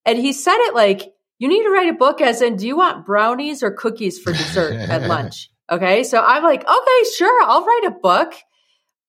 And 0.07 0.17
he 0.17 0.33
said 0.33 0.59
it 0.59 0.75
like, 0.75 1.13
you 1.41 1.49
need 1.49 1.65
to 1.65 1.71
write 1.71 1.89
a 1.89 1.95
book 1.99 2.21
as 2.21 2.41
in, 2.41 2.57
do 2.57 2.67
you 2.69 2.77
want 2.77 3.05
brownies 3.05 3.65
or 3.65 3.73
cookies 3.73 4.19
for 4.21 4.33
dessert 4.33 4.75
at 4.75 5.03
lunch? 5.09 5.51
Okay. 5.71 6.05
So 6.05 6.23
I'm 6.23 6.45
like, 6.45 6.61
okay, 6.61 7.11
sure. 7.17 7.43
I'll 7.43 7.65
write 7.65 7.85
a 7.87 7.91
book. 7.91 8.35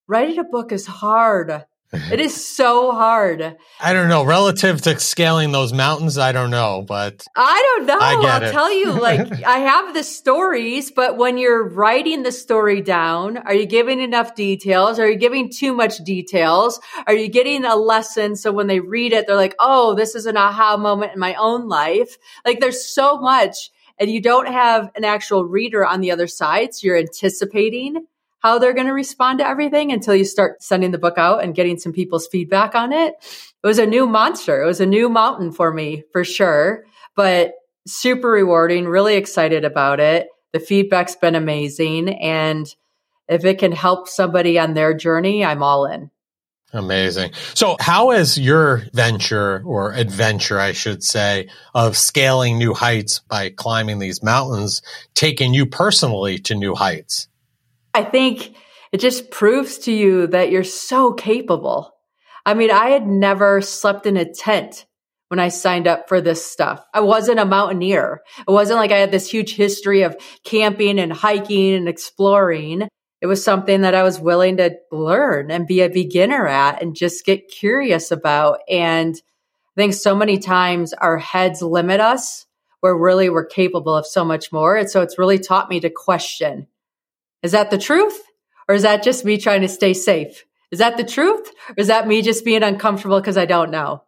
Writing 0.07 0.39
a 0.39 0.43
book 0.43 0.71
is 0.71 0.87
hard. 0.87 1.63
It 2.11 2.19
is 2.19 2.45
so 2.45 2.91
hard. 2.91 3.57
I 3.79 3.93
don't 3.93 4.09
know. 4.09 4.23
Relative 4.23 4.81
to 4.83 4.99
scaling 4.99 5.51
those 5.51 5.73
mountains, 5.73 6.17
I 6.17 6.31
don't 6.31 6.51
know, 6.51 6.83
but 6.87 7.25
I 7.35 7.75
don't 7.77 7.87
know. 7.87 7.97
I 7.99 8.15
will 8.15 8.51
tell 8.51 8.71
you, 8.71 8.91
like, 8.91 9.43
I 9.45 9.59
have 9.59 9.93
the 9.93 10.03
stories, 10.03 10.91
but 10.91 11.17
when 11.17 11.37
you're 11.37 11.67
writing 11.67 12.23
the 12.23 12.31
story 12.31 12.81
down, 12.81 13.37
are 13.37 13.53
you 13.53 13.65
giving 13.65 13.99
enough 13.99 14.35
details? 14.35 14.99
Are 14.99 15.09
you 15.09 15.17
giving 15.17 15.51
too 15.51 15.73
much 15.73 15.97
details? 15.99 16.79
Are 17.07 17.13
you 17.13 17.27
getting 17.27 17.65
a 17.65 17.75
lesson 17.75 18.35
so 18.35 18.51
when 18.51 18.67
they 18.67 18.79
read 18.79 19.13
it, 19.13 19.27
they're 19.27 19.35
like, 19.35 19.55
oh, 19.59 19.95
this 19.95 20.15
is 20.15 20.25
an 20.25 20.37
aha 20.37 20.77
moment 20.77 21.13
in 21.13 21.19
my 21.19 21.35
own 21.35 21.67
life? 21.67 22.17
Like, 22.45 22.59
there's 22.59 22.85
so 22.85 23.19
much, 23.19 23.71
and 23.99 24.09
you 24.09 24.21
don't 24.21 24.47
have 24.47 24.91
an 24.95 25.03
actual 25.03 25.45
reader 25.45 25.85
on 25.85 26.01
the 26.01 26.11
other 26.11 26.27
side, 26.27 26.73
so 26.73 26.87
you're 26.87 26.97
anticipating 26.97 28.05
how 28.45 28.59
they're 28.59 28.73
going 28.73 28.85
to 28.85 28.93
respond 28.93 29.39
to 29.39 29.47
everything 29.47 29.91
until 29.91 30.15
you 30.15 30.23
start 30.23 30.61
sending 30.61 30.91
the 30.91 30.99
book 30.99 31.17
out 31.17 31.43
and 31.43 31.55
getting 31.55 31.79
some 31.79 31.91
people's 31.91 32.27
feedback 32.27 32.75
on 32.75 32.93
it. 32.93 33.15
It 33.19 33.67
was 33.67 33.79
a 33.79 33.87
new 33.87 34.05
monster. 34.05 34.61
It 34.61 34.67
was 34.67 34.79
a 34.79 34.85
new 34.85 35.09
mountain 35.09 35.51
for 35.51 35.73
me 35.73 36.03
for 36.11 36.23
sure, 36.23 36.85
but 37.15 37.53
super 37.87 38.29
rewarding, 38.29 38.85
really 38.85 39.15
excited 39.15 39.65
about 39.65 39.99
it. 39.99 40.27
The 40.53 40.59
feedback's 40.59 41.15
been 41.15 41.33
amazing. 41.33 42.09
And 42.09 42.67
if 43.27 43.45
it 43.45 43.57
can 43.57 43.71
help 43.71 44.07
somebody 44.07 44.59
on 44.59 44.75
their 44.75 44.93
journey, 44.93 45.43
I'm 45.43 45.63
all 45.63 45.87
in. 45.87 46.11
Amazing. 46.71 47.31
So, 47.55 47.77
how 47.79 48.11
has 48.11 48.37
your 48.37 48.83
venture 48.93 49.63
or 49.65 49.93
adventure, 49.93 50.59
I 50.59 50.73
should 50.73 51.03
say, 51.03 51.47
of 51.73 51.97
scaling 51.97 52.59
new 52.59 52.75
heights 52.75 53.21
by 53.27 53.49
climbing 53.49 53.97
these 53.97 54.21
mountains 54.21 54.83
taken 55.15 55.55
you 55.55 55.65
personally 55.65 56.37
to 56.39 56.53
new 56.53 56.75
heights? 56.75 57.27
I 57.95 58.03
think 58.03 58.53
it 58.91 58.99
just 58.99 59.31
proves 59.31 59.77
to 59.79 59.91
you 59.93 60.27
that 60.27 60.51
you're 60.51 60.65
so 60.65 61.13
capable. 61.13 61.95
I 62.45 62.53
mean, 62.53 62.69
I 62.69 62.89
had 62.89 63.07
never 63.07 63.61
slept 63.61 64.05
in 64.05 64.17
a 64.17 64.29
tent 64.29 64.85
when 65.29 65.39
I 65.39 65.47
signed 65.47 65.87
up 65.87 66.09
for 66.09 66.19
this 66.19 66.45
stuff. 66.45 66.85
I 66.93 66.99
wasn't 66.99 67.39
a 67.39 67.45
mountaineer. 67.45 68.21
It 68.45 68.51
wasn't 68.51 68.79
like 68.79 68.91
I 68.91 68.97
had 68.97 69.11
this 69.11 69.31
huge 69.31 69.55
history 69.55 70.01
of 70.01 70.17
camping 70.43 70.99
and 70.99 71.13
hiking 71.13 71.73
and 71.73 71.87
exploring. 71.87 72.89
It 73.21 73.27
was 73.27 73.41
something 73.41 73.83
that 73.83 73.95
I 73.95 74.03
was 74.03 74.19
willing 74.19 74.57
to 74.57 74.75
learn 74.91 75.49
and 75.49 75.65
be 75.65 75.79
a 75.79 75.89
beginner 75.89 76.45
at 76.47 76.81
and 76.81 76.97
just 76.97 77.25
get 77.25 77.47
curious 77.47 78.11
about. 78.11 78.59
And 78.69 79.15
I 79.15 79.81
think 79.81 79.93
so 79.93 80.17
many 80.17 80.37
times 80.37 80.91
our 80.91 81.17
heads 81.17 81.61
limit 81.61 82.01
us 82.01 82.45
where 82.81 82.97
really 82.97 83.29
we're 83.29 83.45
capable 83.45 83.95
of 83.95 84.05
so 84.05 84.25
much 84.25 84.51
more. 84.51 84.75
And 84.75 84.89
so 84.89 85.01
it's 85.01 85.17
really 85.17 85.39
taught 85.39 85.69
me 85.69 85.79
to 85.79 85.89
question 85.89 86.67
is 87.45 87.51
that 87.51 87.71
the 87.71 87.77
truth? 87.77 88.21
Or 88.67 88.75
is 88.75 88.81
that 88.81 89.03
just 89.03 89.23
me 89.23 89.37
trying 89.37 89.61
to 89.61 89.67
stay 89.67 89.93
safe? 89.93 90.43
Is 90.71 90.79
that 90.79 90.97
the 90.97 91.03
truth? 91.03 91.47
Or 91.69 91.75
is 91.77 91.87
that 91.87 92.07
me 92.07 92.21
just 92.23 92.43
being 92.43 92.63
uncomfortable 92.63 93.19
because 93.21 93.37
I 93.37 93.45
don't 93.45 93.69
know? 93.69 94.03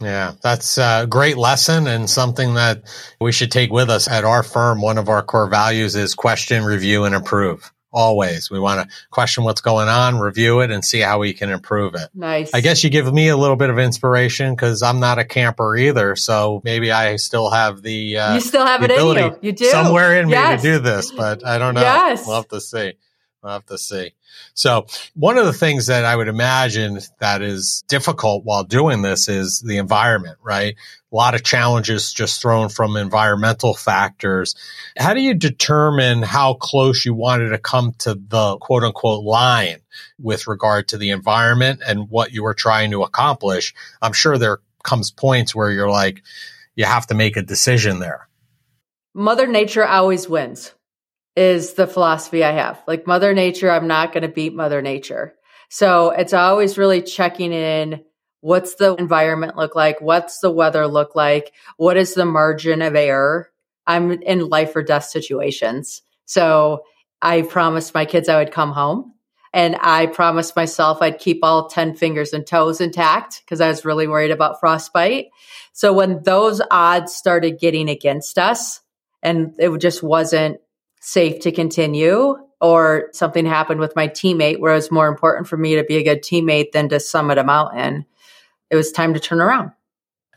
Yeah, 0.00 0.32
that's 0.42 0.76
a 0.76 1.06
great 1.08 1.36
lesson 1.36 1.86
and 1.86 2.10
something 2.10 2.54
that 2.54 2.82
we 3.20 3.30
should 3.30 3.52
take 3.52 3.70
with 3.70 3.88
us 3.88 4.08
at 4.08 4.24
our 4.24 4.42
firm. 4.42 4.82
One 4.82 4.98
of 4.98 5.08
our 5.08 5.22
core 5.22 5.48
values 5.48 5.94
is 5.94 6.16
question, 6.16 6.64
review, 6.64 7.04
and 7.04 7.14
improve. 7.14 7.72
Always. 7.96 8.50
We 8.50 8.58
want 8.58 8.90
to 8.90 8.96
question 9.10 9.44
what's 9.44 9.60
going 9.60 9.88
on, 9.88 10.18
review 10.18 10.60
it, 10.62 10.72
and 10.72 10.84
see 10.84 10.98
how 10.98 11.20
we 11.20 11.32
can 11.32 11.48
improve 11.48 11.94
it. 11.94 12.08
Nice. 12.12 12.52
I 12.52 12.60
guess 12.60 12.82
you 12.82 12.90
give 12.90 13.12
me 13.14 13.28
a 13.28 13.36
little 13.36 13.54
bit 13.54 13.70
of 13.70 13.78
inspiration 13.78 14.52
because 14.52 14.82
I'm 14.82 14.98
not 14.98 15.20
a 15.20 15.24
camper 15.24 15.76
either. 15.76 16.16
So 16.16 16.60
maybe 16.64 16.90
I 16.90 17.14
still 17.16 17.50
have 17.50 17.82
the. 17.82 18.18
Uh, 18.18 18.34
you 18.34 18.40
still 18.40 18.66
have 18.66 18.82
it 18.82 18.90
in 18.90 18.98
you. 18.98 19.38
You 19.42 19.52
do. 19.52 19.66
Somewhere 19.66 20.20
in 20.20 20.28
yes. 20.28 20.60
me 20.62 20.70
to 20.70 20.76
do 20.76 20.82
this, 20.82 21.12
but 21.12 21.46
I 21.46 21.58
don't 21.58 21.74
know. 21.74 21.82
Yes. 21.82 22.26
We'll 22.26 22.34
have 22.34 22.48
to 22.48 22.60
see. 22.60 22.94
We'll 23.44 23.52
have 23.52 23.66
to 23.66 23.78
see. 23.78 24.12
So 24.54 24.86
one 25.14 25.36
of 25.36 25.46
the 25.46 25.52
things 25.52 25.88
that 25.88 26.04
I 26.04 26.14
would 26.14 26.28
imagine 26.28 27.00
that 27.18 27.42
is 27.42 27.84
difficult 27.88 28.44
while 28.44 28.62
doing 28.62 29.02
this 29.02 29.28
is 29.28 29.60
the 29.60 29.78
environment, 29.78 30.38
right? 30.42 30.76
A 31.12 31.16
lot 31.16 31.34
of 31.34 31.42
challenges 31.42 32.12
just 32.12 32.40
thrown 32.40 32.68
from 32.68 32.96
environmental 32.96 33.74
factors. 33.74 34.54
How 34.96 35.12
do 35.12 35.20
you 35.20 35.34
determine 35.34 36.22
how 36.22 36.54
close 36.54 37.04
you 37.04 37.14
wanted 37.14 37.48
to 37.50 37.58
come 37.58 37.94
to 37.98 38.14
the 38.14 38.56
quote 38.58 38.84
unquote 38.84 39.24
line 39.24 39.78
with 40.20 40.46
regard 40.46 40.88
to 40.88 40.98
the 40.98 41.10
environment 41.10 41.82
and 41.84 42.08
what 42.08 42.32
you 42.32 42.44
were 42.44 42.54
trying 42.54 42.92
to 42.92 43.02
accomplish? 43.02 43.74
I'm 44.00 44.12
sure 44.12 44.38
there 44.38 44.60
comes 44.84 45.10
points 45.10 45.52
where 45.52 45.72
you're 45.72 45.90
like, 45.90 46.22
you 46.76 46.84
have 46.84 47.08
to 47.08 47.14
make 47.14 47.36
a 47.36 47.42
decision 47.42 47.98
there. 47.98 48.28
Mother 49.14 49.48
Nature 49.48 49.84
always 49.84 50.28
wins 50.28 50.74
is 51.36 51.74
the 51.74 51.86
philosophy 51.86 52.44
I 52.44 52.52
have. 52.52 52.82
Like 52.86 53.06
Mother 53.06 53.34
Nature, 53.34 53.70
I'm 53.70 53.88
not 53.88 54.12
going 54.12 54.22
to 54.22 54.28
beat 54.28 54.54
Mother 54.54 54.82
Nature. 54.82 55.34
So 55.68 56.10
it's 56.10 56.32
always 56.32 56.78
really 56.78 57.02
checking 57.02 57.52
in. 57.52 58.04
What's 58.40 58.74
the 58.76 58.94
environment 58.94 59.56
look 59.56 59.74
like? 59.74 60.00
What's 60.00 60.40
the 60.40 60.50
weather 60.50 60.86
look 60.86 61.16
like? 61.16 61.52
What 61.76 61.96
is 61.96 62.14
the 62.14 62.26
margin 62.26 62.82
of 62.82 62.94
error? 62.94 63.50
I'm 63.86 64.12
in 64.12 64.48
life 64.48 64.76
or 64.76 64.82
death 64.82 65.04
situations. 65.04 66.02
So 66.26 66.84
I 67.20 67.42
promised 67.42 67.94
my 67.94 68.04
kids 68.04 68.28
I 68.28 68.38
would 68.38 68.52
come 68.52 68.72
home. 68.72 69.12
And 69.52 69.76
I 69.80 70.06
promised 70.06 70.56
myself 70.56 70.98
I'd 71.00 71.20
keep 71.20 71.40
all 71.42 71.68
10 71.68 71.94
fingers 71.94 72.32
and 72.32 72.46
toes 72.46 72.80
intact 72.80 73.42
because 73.44 73.60
I 73.60 73.68
was 73.68 73.84
really 73.84 74.08
worried 74.08 74.32
about 74.32 74.58
frostbite. 74.58 75.26
So 75.72 75.92
when 75.92 76.22
those 76.24 76.60
odds 76.70 77.14
started 77.14 77.60
getting 77.60 77.88
against 77.88 78.36
us 78.36 78.80
and 79.22 79.54
it 79.58 79.76
just 79.80 80.02
wasn't 80.02 80.58
safe 81.04 81.40
to 81.40 81.52
continue, 81.52 82.36
or 82.60 83.10
something 83.12 83.44
happened 83.44 83.78
with 83.78 83.94
my 83.94 84.08
teammate 84.08 84.58
where 84.58 84.72
it 84.72 84.76
was 84.76 84.90
more 84.90 85.06
important 85.06 85.46
for 85.46 85.58
me 85.58 85.74
to 85.74 85.84
be 85.84 85.96
a 85.96 86.02
good 86.02 86.22
teammate 86.22 86.72
than 86.72 86.88
to 86.88 86.98
summit 86.98 87.36
a 87.36 87.44
mountain, 87.44 88.06
it 88.70 88.76
was 88.76 88.90
time 88.90 89.12
to 89.12 89.20
turn 89.20 89.40
around. 89.40 89.70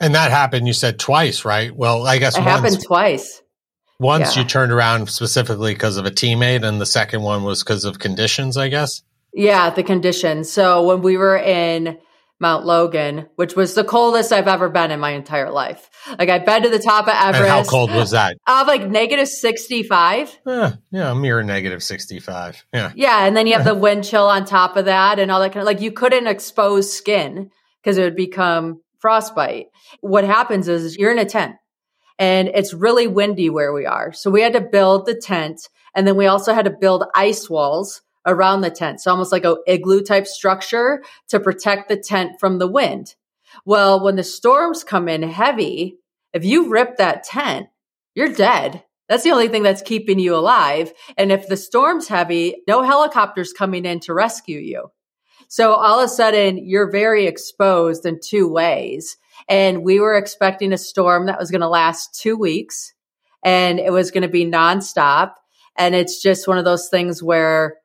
And 0.01 0.13
that 0.13 0.29
happened, 0.29 0.67
you 0.67 0.73
said 0.73 0.99
twice, 0.99 1.45
right? 1.45 1.73
Well, 1.73 2.05
I 2.05 2.17
guess 2.17 2.37
it 2.37 2.41
once, 2.41 2.51
happened 2.51 2.83
twice. 2.83 3.41
Once 3.99 4.35
yeah. 4.35 4.41
you 4.41 4.47
turned 4.47 4.73
around 4.73 5.09
specifically 5.09 5.73
because 5.73 5.95
of 5.95 6.05
a 6.05 6.11
teammate, 6.11 6.67
and 6.67 6.81
the 6.81 6.85
second 6.85 7.21
one 7.21 7.43
was 7.43 7.63
because 7.63 7.85
of 7.85 7.99
conditions, 7.99 8.57
I 8.57 8.67
guess. 8.67 9.01
Yeah, 9.33 9.69
the 9.69 9.83
conditions. 9.83 10.51
So 10.51 10.83
when 10.85 11.01
we 11.01 11.15
were 11.15 11.37
in 11.37 11.97
Mount 12.39 12.65
Logan, 12.65 13.27
which 13.35 13.55
was 13.55 13.73
the 13.73 13.83
coldest 13.83 14.31
I've 14.31 14.47
ever 14.47 14.69
been 14.69 14.91
in 14.91 14.99
my 14.99 15.11
entire 15.11 15.49
life. 15.49 15.89
Like 16.19 16.29
I've 16.29 16.45
been 16.45 16.63
to 16.63 16.69
the 16.69 16.79
top 16.79 17.07
of 17.07 17.13
Everest. 17.13 17.41
And 17.41 17.49
how 17.49 17.63
cold 17.63 17.91
was 17.91 18.11
that? 18.11 18.37
Of 18.47 18.67
like 18.67 18.87
negative 18.87 19.27
65. 19.27 20.39
Yeah, 20.45 20.73
yeah, 20.91 21.11
a 21.11 21.15
mere 21.15 21.41
negative 21.41 21.81
65. 21.81 22.65
Yeah. 22.73 22.91
Yeah. 22.95 23.25
And 23.25 23.35
then 23.35 23.47
you 23.47 23.53
have 23.53 23.65
the 23.65 23.75
wind 23.75 24.03
chill 24.03 24.27
on 24.27 24.45
top 24.45 24.77
of 24.77 24.85
that 24.85 25.19
and 25.19 25.31
all 25.31 25.39
that 25.39 25.51
kind 25.51 25.61
of 25.61 25.65
like 25.65 25.81
you 25.81 25.91
couldn't 25.91 26.27
expose 26.27 26.95
skin 26.95 27.49
because 27.81 27.97
it 27.97 28.03
would 28.03 28.15
become 28.15 28.81
frostbite. 28.99 29.67
What 30.01 30.23
happens 30.23 30.67
is 30.67 30.97
you're 30.97 31.11
in 31.11 31.19
a 31.19 31.25
tent 31.25 31.55
and 32.19 32.49
it's 32.49 32.73
really 32.73 33.07
windy 33.07 33.49
where 33.49 33.73
we 33.73 33.85
are. 33.85 34.13
So 34.13 34.29
we 34.29 34.41
had 34.41 34.53
to 34.53 34.61
build 34.61 35.05
the 35.05 35.15
tent 35.15 35.67
and 35.95 36.05
then 36.05 36.15
we 36.15 36.27
also 36.27 36.53
had 36.53 36.65
to 36.65 36.71
build 36.71 37.03
ice 37.15 37.49
walls 37.49 38.01
around 38.27 38.61
the 38.61 38.69
tent. 38.69 39.01
So 39.01 39.09
almost 39.09 39.31
like 39.31 39.45
a 39.45 39.57
igloo 39.65 40.01
type 40.01 40.27
structure 40.27 41.03
to 41.29 41.39
protect 41.39 41.89
the 41.89 41.97
tent 41.97 42.39
from 42.39 42.59
the 42.59 42.67
wind. 42.67 43.15
Well, 43.65 44.03
when 44.03 44.17
the 44.17 44.23
storms 44.23 44.83
come 44.83 45.09
in 45.09 45.23
heavy, 45.23 45.97
if 46.33 46.45
you 46.45 46.69
rip 46.69 46.97
that 46.97 47.23
tent, 47.23 47.67
you're 48.13 48.33
dead. 48.33 48.83
That's 49.09 49.23
the 49.23 49.31
only 49.31 49.47
thing 49.47 49.63
that's 49.63 49.81
keeping 49.81 50.19
you 50.19 50.35
alive. 50.35 50.91
And 51.17 51.31
if 51.31 51.47
the 51.47 51.57
storm's 51.57 52.07
heavy, 52.07 52.57
no 52.67 52.83
helicopters 52.83 53.53
coming 53.53 53.85
in 53.85 54.01
to 54.01 54.13
rescue 54.13 54.59
you. 54.59 54.91
So 55.47 55.73
all 55.73 55.99
of 55.99 56.05
a 56.05 56.09
sudden 56.09 56.57
you're 56.57 56.91
very 56.91 57.25
exposed 57.25 58.05
in 58.05 58.19
two 58.21 58.49
ways. 58.49 59.17
And 59.47 59.83
we 59.83 59.99
were 60.01 60.15
expecting 60.15 60.73
a 60.73 60.77
storm 60.77 61.27
that 61.27 61.39
was 61.39 61.51
going 61.51 61.61
to 61.61 61.69
last 61.69 62.19
two 62.19 62.35
weeks 62.35 62.93
and 63.43 63.79
it 63.79 63.93
was 63.93 64.11
going 64.11 64.23
to 64.23 64.27
be 64.27 64.45
nonstop. 64.45 65.35
And 65.77 65.95
it's 65.95 66.21
just 66.21 66.47
one 66.47 66.57
of 66.57 66.65
those 66.65 66.89
things 66.89 67.23
where 67.23 67.77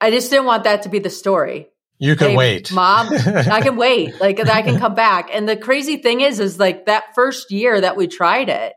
I 0.00 0.10
just 0.10 0.30
didn't 0.30 0.46
want 0.46 0.64
that 0.64 0.82
to 0.82 0.88
be 0.88 0.98
the 0.98 1.10
story. 1.10 1.68
You 1.98 2.14
can 2.14 2.30
hey, 2.30 2.36
wait. 2.36 2.72
Mom, 2.72 3.08
I 3.10 3.60
can 3.62 3.76
wait. 3.78 4.20
Like 4.20 4.38
I 4.40 4.62
can 4.62 4.78
come 4.78 4.94
back. 4.94 5.30
And 5.32 5.48
the 5.48 5.56
crazy 5.56 5.96
thing 5.96 6.20
is, 6.20 6.40
is 6.40 6.58
like 6.58 6.86
that 6.86 7.14
first 7.14 7.50
year 7.50 7.80
that 7.80 7.96
we 7.96 8.06
tried 8.06 8.48
it, 8.48 8.74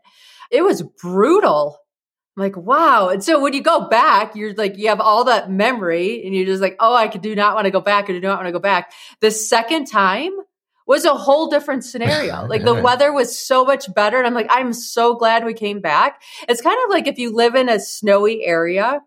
it 0.51 0.61
was 0.61 0.81
brutal. 0.81 1.77
I'm 2.37 2.43
like, 2.43 2.55
wow. 2.55 3.09
And 3.09 3.21
so 3.21 3.41
when 3.41 3.53
you 3.53 3.61
go 3.61 3.89
back, 3.89 4.35
you're 4.35 4.53
like, 4.53 4.77
you 4.77 4.87
have 4.87 5.01
all 5.01 5.25
that 5.25 5.51
memory 5.51 6.23
and 6.25 6.33
you're 6.33 6.45
just 6.45 6.61
like, 6.61 6.77
oh, 6.79 6.95
I 6.95 7.09
could 7.09 7.21
do 7.21 7.35
not 7.35 7.55
want 7.55 7.65
to 7.65 7.71
go 7.71 7.81
back. 7.81 8.05
I 8.09 8.13
do 8.13 8.21
not 8.21 8.37
want 8.37 8.47
to 8.47 8.53
go 8.53 8.59
back. 8.59 8.93
The 9.19 9.31
second 9.31 9.87
time 9.87 10.31
was 10.87 11.03
a 11.03 11.13
whole 11.13 11.49
different 11.49 11.83
scenario. 11.83 12.45
Like 12.47 12.63
the 12.63 12.73
weather 12.73 13.11
was 13.11 13.37
so 13.37 13.65
much 13.65 13.93
better. 13.93 14.17
And 14.17 14.25
I'm 14.25 14.33
like, 14.33 14.47
I'm 14.49 14.71
so 14.71 15.15
glad 15.15 15.43
we 15.43 15.53
came 15.53 15.81
back. 15.81 16.21
It's 16.47 16.61
kind 16.61 16.77
of 16.85 16.89
like 16.89 17.07
if 17.07 17.19
you 17.19 17.33
live 17.33 17.55
in 17.55 17.67
a 17.67 17.79
snowy 17.79 18.45
area 18.45 19.01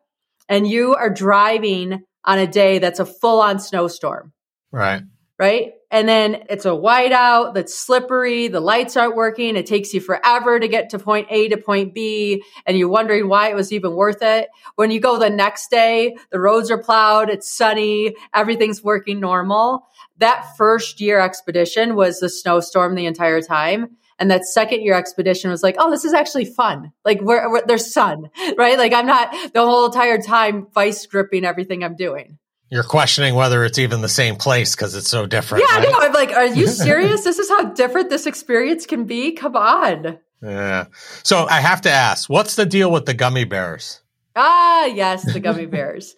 and 0.48 0.66
you 0.66 0.94
are 0.94 1.10
driving 1.10 2.04
on 2.24 2.38
a 2.38 2.46
day 2.46 2.78
that's 2.78 3.00
a 3.00 3.06
full 3.06 3.40
on 3.40 3.58
snowstorm. 3.58 4.32
Right. 4.70 5.02
Right. 5.38 5.72
And 5.90 6.08
then 6.08 6.44
it's 6.48 6.64
a 6.66 6.70
whiteout 6.70 7.54
that's 7.54 7.74
slippery. 7.74 8.48
The 8.48 8.60
lights 8.60 8.96
aren't 8.96 9.16
working. 9.16 9.56
It 9.56 9.66
takes 9.66 9.92
you 9.92 10.00
forever 10.00 10.60
to 10.60 10.68
get 10.68 10.90
to 10.90 10.98
point 10.98 11.26
A 11.30 11.48
to 11.48 11.56
point 11.56 11.94
B. 11.94 12.44
And 12.64 12.78
you're 12.78 12.88
wondering 12.88 13.28
why 13.28 13.50
it 13.50 13.56
was 13.56 13.72
even 13.72 13.92
worth 13.92 14.22
it. 14.22 14.48
When 14.76 14.90
you 14.90 15.00
go 15.00 15.18
the 15.18 15.30
next 15.30 15.70
day, 15.70 16.16
the 16.30 16.38
roads 16.38 16.70
are 16.70 16.82
plowed. 16.82 17.28
It's 17.28 17.52
sunny. 17.52 18.14
Everything's 18.32 18.84
working 18.84 19.20
normal. 19.20 19.88
That 20.18 20.56
first 20.56 21.00
year 21.00 21.18
expedition 21.18 21.96
was 21.96 22.20
the 22.20 22.28
snowstorm 22.28 22.94
the 22.94 23.06
entire 23.06 23.42
time. 23.42 23.96
And 24.18 24.30
that 24.30 24.44
second 24.44 24.82
year 24.82 24.94
expedition 24.94 25.50
was 25.50 25.62
like, 25.62 25.76
oh, 25.78 25.90
this 25.90 26.04
is 26.04 26.12
actually 26.12 26.44
fun. 26.44 26.92
Like 27.04 27.20
we're, 27.20 27.50
we're, 27.50 27.66
there's 27.66 27.92
sun, 27.92 28.30
right? 28.58 28.78
Like 28.78 28.92
I'm 28.92 29.06
not 29.06 29.32
the 29.52 29.64
whole 29.64 29.86
entire 29.86 30.20
time 30.20 30.66
vice 30.74 31.06
gripping 31.06 31.44
everything 31.44 31.82
I'm 31.82 31.96
doing. 31.96 32.38
You're 32.70 32.84
questioning 32.84 33.34
whether 33.34 33.64
it's 33.64 33.78
even 33.78 34.00
the 34.00 34.08
same 34.08 34.36
place 34.36 34.74
because 34.74 34.94
it's 34.94 35.10
so 35.10 35.26
different. 35.26 35.64
Yeah, 35.68 35.78
right? 35.78 35.88
no, 35.90 35.98
I'm 35.98 36.12
like, 36.12 36.32
are 36.32 36.46
you 36.46 36.66
serious? 36.68 37.22
this 37.22 37.38
is 37.38 37.50
how 37.50 37.64
different 37.64 38.08
this 38.08 38.26
experience 38.26 38.86
can 38.86 39.04
be. 39.04 39.32
Come 39.32 39.56
on. 39.56 40.18
Yeah. 40.42 40.86
So 41.22 41.46
I 41.46 41.60
have 41.60 41.82
to 41.82 41.90
ask, 41.90 42.30
what's 42.30 42.56
the 42.56 42.64
deal 42.66 42.90
with 42.90 43.06
the 43.06 43.14
gummy 43.14 43.44
bears? 43.44 44.00
Ah, 44.34 44.86
yes, 44.86 45.30
the 45.30 45.40
gummy 45.40 45.66
bears. 45.76 46.16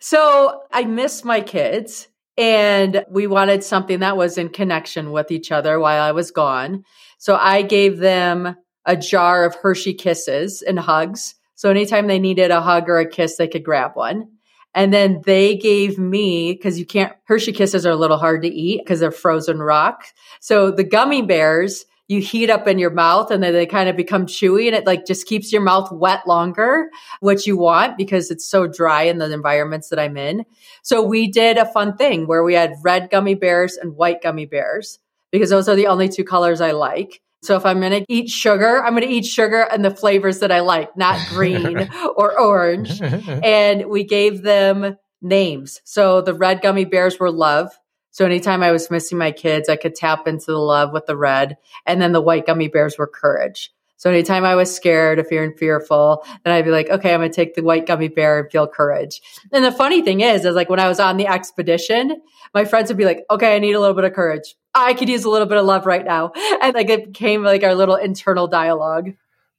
So 0.00 0.62
I 0.72 0.84
miss 0.84 1.24
my 1.24 1.40
kids 1.40 2.08
and 2.36 3.04
we 3.10 3.26
wanted 3.26 3.62
something 3.62 4.00
that 4.00 4.16
was 4.16 4.38
in 4.38 4.48
connection 4.48 5.12
with 5.12 5.30
each 5.30 5.52
other 5.52 5.78
while 5.78 6.02
I 6.02 6.12
was 6.12 6.30
gone. 6.30 6.84
So 7.22 7.36
I 7.36 7.62
gave 7.62 7.98
them 7.98 8.56
a 8.84 8.96
jar 8.96 9.44
of 9.44 9.54
Hershey 9.54 9.94
kisses 9.94 10.60
and 10.60 10.76
hugs. 10.76 11.36
So 11.54 11.70
anytime 11.70 12.08
they 12.08 12.18
needed 12.18 12.50
a 12.50 12.60
hug 12.60 12.88
or 12.88 12.98
a 12.98 13.08
kiss, 13.08 13.36
they 13.36 13.46
could 13.46 13.62
grab 13.62 13.92
one. 13.94 14.28
And 14.74 14.92
then 14.92 15.22
they 15.24 15.56
gave 15.56 16.00
me, 16.00 16.56
cause 16.56 16.80
you 16.80 16.84
can't, 16.84 17.12
Hershey 17.26 17.52
kisses 17.52 17.86
are 17.86 17.92
a 17.92 17.96
little 17.96 18.18
hard 18.18 18.42
to 18.42 18.48
eat 18.48 18.80
because 18.82 18.98
they're 18.98 19.12
frozen 19.12 19.60
rock. 19.60 20.02
So 20.40 20.72
the 20.72 20.82
gummy 20.82 21.22
bears, 21.22 21.84
you 22.08 22.20
heat 22.20 22.50
up 22.50 22.66
in 22.66 22.80
your 22.80 22.90
mouth 22.90 23.30
and 23.30 23.40
then 23.40 23.52
they 23.52 23.66
kind 23.66 23.88
of 23.88 23.96
become 23.96 24.26
chewy 24.26 24.66
and 24.66 24.74
it 24.74 24.84
like 24.84 25.06
just 25.06 25.28
keeps 25.28 25.52
your 25.52 25.62
mouth 25.62 25.92
wet 25.92 26.26
longer, 26.26 26.90
which 27.20 27.46
you 27.46 27.56
want 27.56 27.96
because 27.96 28.32
it's 28.32 28.50
so 28.50 28.66
dry 28.66 29.04
in 29.04 29.18
the 29.18 29.32
environments 29.32 29.90
that 29.90 30.00
I'm 30.00 30.16
in. 30.16 30.44
So 30.82 31.00
we 31.00 31.30
did 31.30 31.56
a 31.56 31.72
fun 31.72 31.96
thing 31.96 32.26
where 32.26 32.42
we 32.42 32.54
had 32.54 32.74
red 32.82 33.10
gummy 33.10 33.36
bears 33.36 33.76
and 33.76 33.94
white 33.94 34.22
gummy 34.22 34.46
bears 34.46 34.98
because 35.32 35.50
those 35.50 35.68
are 35.68 35.74
the 35.74 35.88
only 35.88 36.08
two 36.08 36.22
colors 36.22 36.60
I 36.60 36.70
like. 36.70 37.20
So 37.42 37.56
if 37.56 37.66
I'm 37.66 37.80
going 37.80 38.04
to 38.04 38.04
eat 38.08 38.30
sugar, 38.30 38.80
I'm 38.84 38.92
going 38.92 39.02
to 39.02 39.12
eat 39.12 39.26
sugar 39.26 39.62
and 39.62 39.84
the 39.84 39.90
flavors 39.90 40.38
that 40.38 40.52
I 40.52 40.60
like, 40.60 40.96
not 40.96 41.18
green 41.30 41.90
or 42.16 42.38
orange. 42.38 43.02
And 43.02 43.86
we 43.86 44.04
gave 44.04 44.42
them 44.42 44.96
names. 45.20 45.80
So 45.84 46.20
the 46.20 46.34
red 46.34 46.62
gummy 46.62 46.84
bears 46.84 47.18
were 47.18 47.32
love. 47.32 47.72
So 48.12 48.24
anytime 48.24 48.62
I 48.62 48.70
was 48.70 48.90
missing 48.90 49.18
my 49.18 49.32
kids, 49.32 49.68
I 49.68 49.76
could 49.76 49.96
tap 49.96 50.28
into 50.28 50.46
the 50.52 50.58
love 50.58 50.92
with 50.92 51.06
the 51.06 51.16
red. 51.16 51.56
And 51.84 52.00
then 52.00 52.12
the 52.12 52.20
white 52.20 52.46
gummy 52.46 52.68
bears 52.68 52.96
were 52.96 53.08
courage. 53.08 53.72
So 53.96 54.10
anytime 54.10 54.44
I 54.44 54.54
was 54.54 54.74
scared 54.74 55.18
or 55.18 55.24
fearing 55.24 55.54
fearful, 55.56 56.24
then 56.44 56.52
I'd 56.52 56.64
be 56.64 56.72
like, 56.72 56.90
okay, 56.90 57.14
I'm 57.14 57.20
going 57.20 57.30
to 57.30 57.34
take 57.34 57.54
the 57.54 57.62
white 57.62 57.86
gummy 57.86 58.08
bear 58.08 58.40
and 58.40 58.50
feel 58.50 58.66
courage. 58.66 59.22
And 59.52 59.64
the 59.64 59.72
funny 59.72 60.02
thing 60.02 60.20
is, 60.20 60.44
is 60.44 60.56
like 60.56 60.68
when 60.68 60.80
I 60.80 60.88
was 60.88 61.00
on 61.00 61.16
the 61.16 61.28
expedition, 61.28 62.20
my 62.52 62.64
friends 62.64 62.90
would 62.90 62.96
be 62.96 63.04
like, 63.04 63.24
okay, 63.30 63.54
I 63.54 63.60
need 63.60 63.74
a 63.74 63.80
little 63.80 63.94
bit 63.94 64.04
of 64.04 64.12
courage. 64.12 64.56
I 64.74 64.94
could 64.94 65.08
use 65.08 65.24
a 65.24 65.30
little 65.30 65.46
bit 65.46 65.58
of 65.58 65.64
love 65.64 65.86
right 65.86 66.04
now. 66.04 66.32
And 66.62 66.74
like 66.74 66.88
it 66.88 67.06
became 67.06 67.42
like 67.42 67.62
our 67.62 67.74
little 67.74 67.96
internal 67.96 68.46
dialogue. 68.48 69.12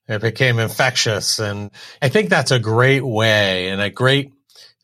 It 0.07 0.21
became 0.21 0.59
infectious. 0.59 1.39
And 1.39 1.71
I 2.01 2.09
think 2.09 2.29
that's 2.29 2.51
a 2.51 2.59
great 2.59 3.05
way 3.05 3.69
and 3.69 3.81
a 3.81 3.89
great 3.89 4.31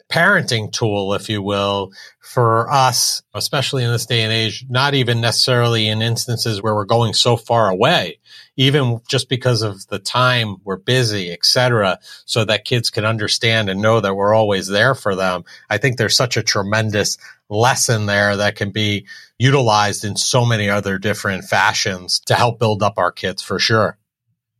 parenting 0.09 0.71
tool, 0.71 1.13
if 1.13 1.29
you 1.29 1.41
will, 1.41 1.91
for 2.19 2.69
us, 2.71 3.21
especially 3.33 3.83
in 3.83 3.91
this 3.91 4.07
day 4.07 4.23
and 4.23 4.33
age, 4.33 4.65
not 4.67 4.95
even 4.95 5.21
necessarily 5.21 5.87
in 5.87 6.01
instances 6.01 6.61
where 6.61 6.73
we're 6.73 6.85
going 6.85 7.13
so 7.13 7.37
far 7.37 7.69
away, 7.69 8.19
even 8.57 8.99
just 9.07 9.29
because 9.29 9.61
of 9.61 9.85
the 9.87 9.99
time 9.99 10.57
we're 10.63 10.77
busy, 10.77 11.31
etc., 11.31 11.99
so 12.25 12.43
that 12.43 12.65
kids 12.65 12.89
can 12.89 13.05
understand 13.05 13.69
and 13.69 13.81
know 13.81 14.01
that 14.01 14.15
we're 14.15 14.33
always 14.33 14.67
there 14.67 14.95
for 14.95 15.15
them. 15.15 15.43
I 15.69 15.77
think 15.77 15.97
there's 15.97 16.17
such 16.17 16.37
a 16.37 16.43
tremendous 16.43 17.17
lesson 17.47 18.07
there 18.07 18.35
that 18.35 18.55
can 18.55 18.71
be 18.71 19.05
utilized 19.37 20.03
in 20.03 20.17
so 20.17 20.43
many 20.43 20.69
other 20.69 20.97
different 20.97 21.43
fashions 21.43 22.19
to 22.21 22.33
help 22.33 22.59
build 22.59 22.81
up 22.81 22.97
our 22.97 23.11
kids 23.11 23.43
for 23.43 23.59
sure. 23.59 23.98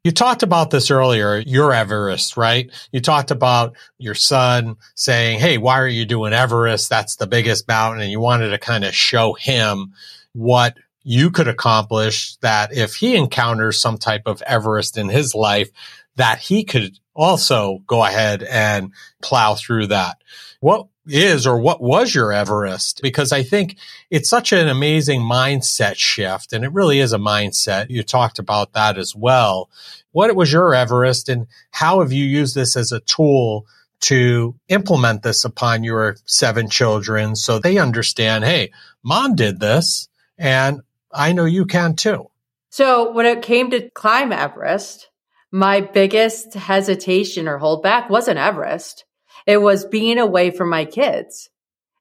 You 0.03 0.11
talked 0.11 0.43
about 0.43 0.69
this 0.69 0.91
earlier, 0.91 1.37
your 1.37 1.73
Everest, 1.73 2.37
right? 2.37 2.69
You 2.91 3.01
talked 3.01 3.31
about 3.31 3.75
your 3.97 4.15
son 4.15 4.77
saying, 4.95 5.39
Hey, 5.39 5.57
why 5.57 5.79
are 5.79 5.87
you 5.87 6.05
doing 6.05 6.33
Everest? 6.33 6.89
That's 6.89 7.17
the 7.17 7.27
biggest 7.27 7.67
mountain. 7.67 8.01
And 8.01 8.11
you 8.11 8.19
wanted 8.19 8.49
to 8.49 8.57
kind 8.57 8.85
of 8.85 8.95
show 8.95 9.33
him 9.33 9.93
what 10.33 10.77
you 11.03 11.31
could 11.31 11.47
accomplish 11.47 12.37
that 12.37 12.73
if 12.73 12.95
he 12.95 13.15
encounters 13.15 13.81
some 13.81 13.97
type 13.97 14.23
of 14.25 14.41
Everest 14.43 14.97
in 14.97 15.09
his 15.09 15.35
life, 15.35 15.69
that 16.15 16.39
he 16.39 16.63
could 16.63 16.97
also 17.13 17.79
go 17.87 18.03
ahead 18.03 18.43
and 18.43 18.93
plow 19.21 19.55
through 19.55 19.87
that. 19.87 20.17
What 20.59 20.87
is 21.09 21.45
or 21.47 21.59
what 21.59 21.81
was 21.81 22.13
your 22.13 22.31
Everest? 22.31 23.01
Because 23.01 23.31
I 23.31 23.43
think 23.43 23.77
it's 24.09 24.29
such 24.29 24.51
an 24.51 24.67
amazing 24.67 25.21
mindset 25.21 25.95
shift 25.95 26.53
and 26.53 26.63
it 26.63 26.73
really 26.73 26.99
is 26.99 27.13
a 27.13 27.17
mindset. 27.17 27.89
You 27.89 28.03
talked 28.03 28.39
about 28.39 28.73
that 28.73 28.97
as 28.97 29.15
well. 29.15 29.69
What 30.11 30.35
was 30.35 30.51
your 30.51 30.73
Everest 30.73 31.29
and 31.29 31.47
how 31.71 32.01
have 32.01 32.11
you 32.11 32.25
used 32.25 32.55
this 32.55 32.75
as 32.75 32.91
a 32.91 32.99
tool 33.01 33.65
to 34.01 34.55
implement 34.69 35.23
this 35.23 35.43
upon 35.43 35.83
your 35.83 36.15
seven 36.25 36.69
children 36.69 37.35
so 37.35 37.59
they 37.59 37.77
understand, 37.77 38.43
hey, 38.43 38.71
mom 39.03 39.35
did 39.35 39.59
this 39.59 40.07
and 40.37 40.81
I 41.11 41.33
know 41.33 41.45
you 41.45 41.65
can 41.65 41.95
too. 41.95 42.29
So 42.69 43.11
when 43.11 43.25
it 43.25 43.41
came 43.41 43.71
to 43.71 43.89
climb 43.89 44.31
Everest, 44.31 45.09
my 45.51 45.81
biggest 45.81 46.53
hesitation 46.53 47.47
or 47.47 47.59
holdback 47.59 48.09
wasn't 48.09 48.37
Everest. 48.37 49.05
It 49.49 49.59
was 49.59 49.83
being 49.83 50.19
away 50.19 50.51
from 50.51 50.69
my 50.69 50.85
kids. 50.85 51.49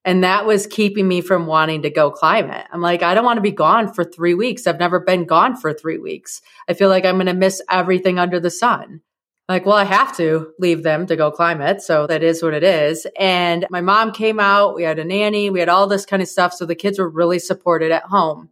And 0.04 0.22
that 0.22 0.44
was 0.44 0.66
keeping 0.66 1.08
me 1.08 1.22
from 1.22 1.46
wanting 1.46 1.80
to 1.80 1.88
go 1.90 2.10
climb 2.10 2.50
it. 2.50 2.66
I'm 2.70 2.82
like, 2.82 3.02
I 3.02 3.14
don't 3.14 3.24
want 3.24 3.38
to 3.38 3.42
be 3.42 3.52
gone 3.52 3.90
for 3.90 4.04
three 4.04 4.34
weeks. 4.34 4.66
I've 4.66 4.78
never 4.78 5.00
been 5.00 5.24
gone 5.24 5.56
for 5.56 5.72
three 5.72 5.96
weeks. 5.96 6.42
I 6.68 6.74
feel 6.74 6.90
like 6.90 7.06
I'm 7.06 7.14
going 7.16 7.24
to 7.24 7.32
miss 7.32 7.62
everything 7.70 8.18
under 8.18 8.38
the 8.38 8.50
sun. 8.50 9.00
Like, 9.48 9.64
well, 9.64 9.78
I 9.78 9.84
have 9.84 10.14
to 10.18 10.52
leave 10.58 10.82
them 10.82 11.06
to 11.06 11.16
go 11.16 11.30
climb 11.30 11.62
it. 11.62 11.80
So 11.80 12.06
that 12.06 12.22
is 12.22 12.42
what 12.42 12.52
it 12.52 12.64
is. 12.64 13.06
And 13.18 13.66
my 13.70 13.80
mom 13.80 14.12
came 14.12 14.40
out. 14.40 14.74
We 14.74 14.82
had 14.82 14.98
a 14.98 15.04
nanny. 15.04 15.48
We 15.48 15.60
had 15.60 15.70
all 15.70 15.86
this 15.86 16.04
kind 16.04 16.20
of 16.20 16.28
stuff. 16.28 16.52
So 16.52 16.66
the 16.66 16.74
kids 16.74 16.98
were 16.98 17.08
really 17.08 17.38
supported 17.38 17.92
at 17.92 18.02
home. 18.02 18.50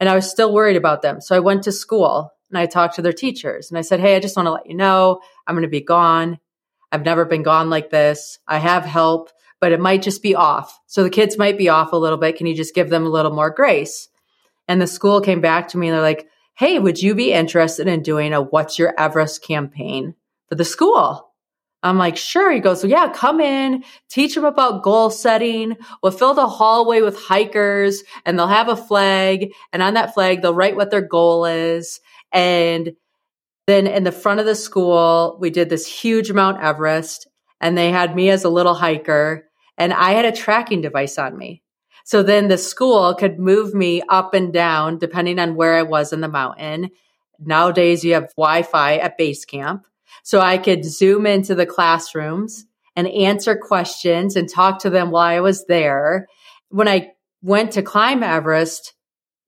And 0.00 0.08
I 0.08 0.16
was 0.16 0.28
still 0.28 0.52
worried 0.52 0.76
about 0.76 1.02
them. 1.02 1.20
So 1.20 1.36
I 1.36 1.38
went 1.38 1.62
to 1.62 1.72
school 1.72 2.32
and 2.50 2.58
I 2.58 2.66
talked 2.66 2.96
to 2.96 3.02
their 3.02 3.12
teachers 3.12 3.70
and 3.70 3.78
I 3.78 3.82
said, 3.82 4.00
Hey, 4.00 4.16
I 4.16 4.20
just 4.20 4.36
want 4.36 4.48
to 4.48 4.52
let 4.54 4.66
you 4.66 4.74
know 4.74 5.20
I'm 5.46 5.54
going 5.54 5.62
to 5.62 5.68
be 5.68 5.80
gone. 5.80 6.40
I've 6.94 7.04
never 7.04 7.24
been 7.24 7.42
gone 7.42 7.70
like 7.70 7.90
this. 7.90 8.38
I 8.46 8.58
have 8.58 8.84
help, 8.84 9.30
but 9.60 9.72
it 9.72 9.80
might 9.80 10.00
just 10.00 10.22
be 10.22 10.36
off. 10.36 10.78
So 10.86 11.02
the 11.02 11.10
kids 11.10 11.36
might 11.36 11.58
be 11.58 11.68
off 11.68 11.92
a 11.92 11.96
little 11.96 12.18
bit. 12.18 12.36
Can 12.36 12.46
you 12.46 12.54
just 12.54 12.72
give 12.72 12.88
them 12.88 13.04
a 13.04 13.08
little 13.08 13.34
more 13.34 13.50
grace? 13.50 14.08
And 14.68 14.80
the 14.80 14.86
school 14.86 15.20
came 15.20 15.40
back 15.40 15.66
to 15.68 15.78
me 15.78 15.88
and 15.88 15.94
they're 15.96 16.02
like, 16.02 16.28
Hey, 16.54 16.78
would 16.78 17.02
you 17.02 17.16
be 17.16 17.32
interested 17.32 17.88
in 17.88 18.04
doing 18.04 18.32
a 18.32 18.40
What's 18.40 18.78
Your 18.78 18.94
Everest 18.96 19.42
campaign 19.42 20.14
for 20.48 20.54
the 20.54 20.64
school? 20.64 21.32
I'm 21.82 21.98
like, 21.98 22.16
sure. 22.16 22.52
He 22.52 22.60
goes, 22.60 22.84
well, 22.84 22.90
yeah, 22.90 23.12
come 23.12 23.40
in, 23.40 23.82
teach 24.08 24.36
them 24.36 24.44
about 24.44 24.84
goal 24.84 25.10
setting. 25.10 25.76
We'll 26.00 26.12
fill 26.12 26.32
the 26.32 26.46
hallway 26.46 27.00
with 27.00 27.18
hikers 27.18 28.04
and 28.24 28.38
they'll 28.38 28.46
have 28.46 28.68
a 28.68 28.76
flag. 28.76 29.52
And 29.72 29.82
on 29.82 29.94
that 29.94 30.14
flag, 30.14 30.42
they'll 30.42 30.54
write 30.54 30.76
what 30.76 30.92
their 30.92 31.02
goal 31.02 31.44
is. 31.44 31.98
And 32.30 32.92
then 33.66 33.86
in 33.86 34.04
the 34.04 34.12
front 34.12 34.40
of 34.40 34.46
the 34.46 34.54
school, 34.54 35.36
we 35.40 35.50
did 35.50 35.70
this 35.70 35.86
huge 35.86 36.32
Mount 36.32 36.60
Everest 36.62 37.28
and 37.60 37.76
they 37.76 37.90
had 37.90 38.14
me 38.14 38.30
as 38.30 38.44
a 38.44 38.50
little 38.50 38.74
hiker 38.74 39.48
and 39.78 39.92
I 39.92 40.12
had 40.12 40.24
a 40.24 40.32
tracking 40.32 40.82
device 40.82 41.18
on 41.18 41.36
me. 41.36 41.62
So 42.04 42.22
then 42.22 42.48
the 42.48 42.58
school 42.58 43.14
could 43.14 43.38
move 43.38 43.74
me 43.74 44.02
up 44.08 44.34
and 44.34 44.52
down 44.52 44.98
depending 44.98 45.38
on 45.38 45.54
where 45.54 45.74
I 45.74 45.82
was 45.82 46.12
in 46.12 46.20
the 46.20 46.28
mountain. 46.28 46.90
Nowadays 47.38 48.04
you 48.04 48.14
have 48.14 48.34
Wi-Fi 48.36 48.96
at 48.98 49.16
base 49.16 49.44
camp. 49.44 49.86
So 50.22 50.40
I 50.40 50.58
could 50.58 50.84
zoom 50.84 51.26
into 51.26 51.54
the 51.54 51.66
classrooms 51.66 52.66
and 52.94 53.08
answer 53.08 53.56
questions 53.56 54.36
and 54.36 54.48
talk 54.48 54.80
to 54.80 54.90
them 54.90 55.10
while 55.10 55.26
I 55.26 55.40
was 55.40 55.64
there. 55.66 56.26
When 56.68 56.88
I 56.88 57.12
went 57.42 57.72
to 57.72 57.82
climb 57.82 58.22
Everest, 58.22 58.94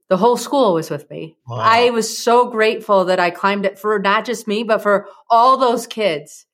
the 0.09 0.17
whole 0.17 0.37
school 0.37 0.75
was 0.75 0.91
with 0.91 1.09
me. 1.11 1.37
Wow. 1.47 1.59
I 1.59 1.91
was 1.91 2.17
so 2.17 2.51
grateful 2.51 3.07
that 3.07 3.21
I 3.21 3.31
climbed 3.31 3.67
it 3.67 3.79
for 3.79 3.99
not 3.99 4.25
just 4.25 4.47
me, 4.47 4.63
but 4.63 4.83
for 4.83 5.09
all 5.29 5.57
those 5.57 5.87
kids 5.87 6.47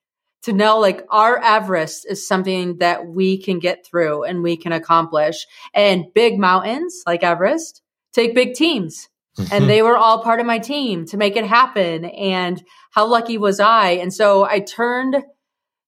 to 0.43 0.53
know 0.53 0.79
like 0.79 1.07
our 1.11 1.38
Everest 1.38 2.07
is 2.09 2.27
something 2.27 2.79
that 2.79 3.07
we 3.07 3.38
can 3.38 3.59
get 3.59 3.87
through 3.87 4.25
and 4.25 4.43
we 4.43 4.57
can 4.57 4.73
accomplish. 4.73 5.47
And 5.75 6.07
big 6.15 6.38
mountains 6.38 7.03
like 7.07 7.23
Everest 7.23 7.83
take 8.12 8.35
big 8.35 8.55
teams. 8.55 9.09
Mm-hmm. 9.38 9.55
And 9.55 9.71
they 9.71 9.83
were 9.83 9.97
all 9.97 10.23
part 10.23 10.41
of 10.41 10.47
my 10.47 10.59
team 10.59 11.07
to 11.07 11.17
make 11.17 11.37
it 11.37 11.47
happen. 11.47 12.05
And 12.05 12.62
how 12.91 13.07
lucky 13.07 13.38
was 13.38 13.61
I? 13.61 13.93
And 13.93 14.12
so 14.12 14.45
I 14.45 14.61
turned 14.61 15.17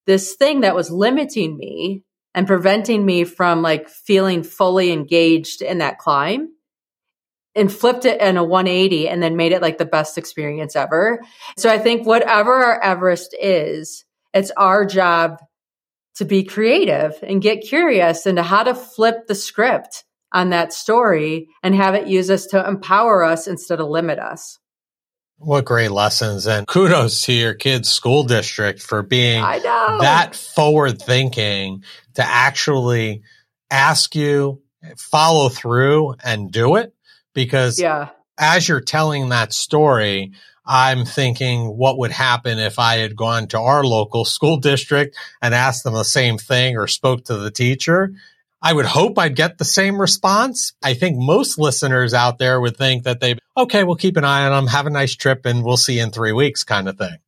this 0.07 0.35
thing 0.35 0.61
that 0.61 0.74
was 0.74 0.90
limiting 0.90 1.57
me 1.57 2.05
and 2.35 2.46
preventing 2.46 3.05
me 3.05 3.24
from 3.24 3.62
like 3.62 3.88
feeling 3.88 4.42
fully 4.42 4.92
engaged 4.92 5.62
in 5.62 5.79
that 5.79 5.98
climb 5.98 6.48
and 7.55 7.73
flipped 7.73 8.05
it 8.05 8.21
in 8.21 8.37
a 8.37 8.45
180 8.45 9.09
and 9.09 9.23
then 9.23 9.37
made 9.37 9.53
it 9.53 9.62
like 9.62 9.79
the 9.79 9.85
best 9.85 10.19
experience 10.19 10.77
ever. 10.77 11.23
So 11.57 11.71
I 11.71 11.79
think 11.79 12.07
whatever 12.07 12.53
our 12.53 12.83
Everest 12.83 13.35
is, 13.40 14.05
it's 14.33 14.51
our 14.57 14.85
job 14.85 15.40
to 16.17 16.25
be 16.25 16.45
creative 16.45 17.14
and 17.23 17.43
get 17.43 17.62
curious 17.62 18.27
into 18.27 18.43
how 18.43 18.62
to 18.62 18.75
flip 18.75 19.27
the 19.27 19.35
script 19.35 20.05
on 20.33 20.51
that 20.51 20.73
story 20.73 21.49
and 21.62 21.75
have 21.75 21.95
it 21.95 22.09
use 22.09 22.31
us 22.31 22.47
to 22.47 22.67
empower 22.67 23.23
us 23.23 23.47
instead 23.47 23.81
of 23.81 23.88
limit 23.88 24.19
us. 24.19 24.59
What 25.38 25.64
great 25.64 25.90
lessons 25.90 26.47
and 26.47 26.67
kudos 26.67 27.23
to 27.23 27.33
your 27.33 27.55
kids' 27.55 27.88
school 27.88 28.25
district 28.25 28.81
for 28.81 29.03
being 29.03 29.43
that 29.43 30.35
forward 30.35 31.03
thinking 31.03 31.83
to 32.14 32.25
actually 32.25 33.23
ask 33.71 34.14
you, 34.14 34.62
follow 34.97 35.49
through 35.49 36.14
and 36.25 36.51
do 36.51 36.77
it. 36.77 36.95
Because 37.35 37.81
yeah. 37.81 38.11
as 38.38 38.68
you're 38.68 38.81
telling 38.81 39.29
that 39.29 39.53
story, 39.53 40.33
I'm 40.66 41.05
thinking 41.05 41.77
what 41.77 41.99
would 41.99 42.11
happen 42.11 42.59
if 42.59 42.79
I 42.79 42.97
had 42.97 43.16
gone 43.16 43.49
to 43.49 43.61
our 43.61 43.85
local 43.85 44.25
school 44.25 44.57
district 44.57 45.16
and 45.42 45.55
asked 45.55 45.85
them 45.85 45.94
the 45.94 46.05
same 46.05 46.38
thing 46.38 46.77
or 46.77 46.87
spoke 46.87 47.25
to 47.27 47.37
the 47.37 47.51
teacher. 47.51 48.14
I 48.62 48.73
would 48.73 48.87
hope 48.87 49.18
I'd 49.18 49.37
get 49.37 49.59
the 49.59 49.64
same 49.64 50.01
response. 50.01 50.73
I 50.83 50.94
think 50.94 51.18
most 51.18 51.59
listeners 51.59 52.14
out 52.14 52.38
there 52.38 52.59
would 52.59 52.79
think 52.79 53.05
that 53.05 53.20
they, 53.20 53.37
okay, 53.59 53.85
we'll 53.85 53.97
keep 53.97 54.16
an 54.16 54.25
eye 54.25 54.47
on 54.47 54.53
them, 54.53 54.66
have 54.68 54.87
a 54.87 54.90
nice 54.90 55.14
trip, 55.14 55.44
and 55.44 55.62
we'll 55.62 55.77
see 55.77 55.99
in 55.99 56.11
three 56.11 56.33
weeks 56.33 56.64
kind 56.64 56.88
of 56.88 56.97
thing. 56.97 57.18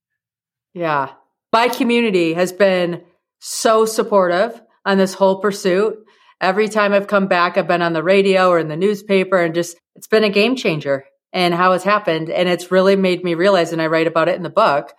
Yeah. 0.72 1.12
My 1.52 1.68
community 1.68 2.32
has 2.32 2.52
been 2.54 3.02
so 3.38 3.84
supportive 3.84 4.58
on 4.86 4.96
this 4.96 5.12
whole 5.12 5.36
pursuit. 5.36 6.05
Every 6.40 6.68
time 6.68 6.92
I've 6.92 7.06
come 7.06 7.28
back, 7.28 7.56
I've 7.56 7.68
been 7.68 7.82
on 7.82 7.94
the 7.94 8.02
radio 8.02 8.50
or 8.50 8.58
in 8.58 8.68
the 8.68 8.76
newspaper 8.76 9.38
and 9.38 9.54
just, 9.54 9.78
it's 9.94 10.06
been 10.06 10.24
a 10.24 10.30
game 10.30 10.54
changer 10.56 11.04
and 11.32 11.54
how 11.54 11.72
it's 11.72 11.84
happened. 11.84 12.28
And 12.28 12.48
it's 12.48 12.70
really 12.70 12.96
made 12.96 13.24
me 13.24 13.34
realize, 13.34 13.72
and 13.72 13.80
I 13.80 13.86
write 13.86 14.06
about 14.06 14.28
it 14.28 14.36
in 14.36 14.42
the 14.42 14.50
book, 14.50 14.92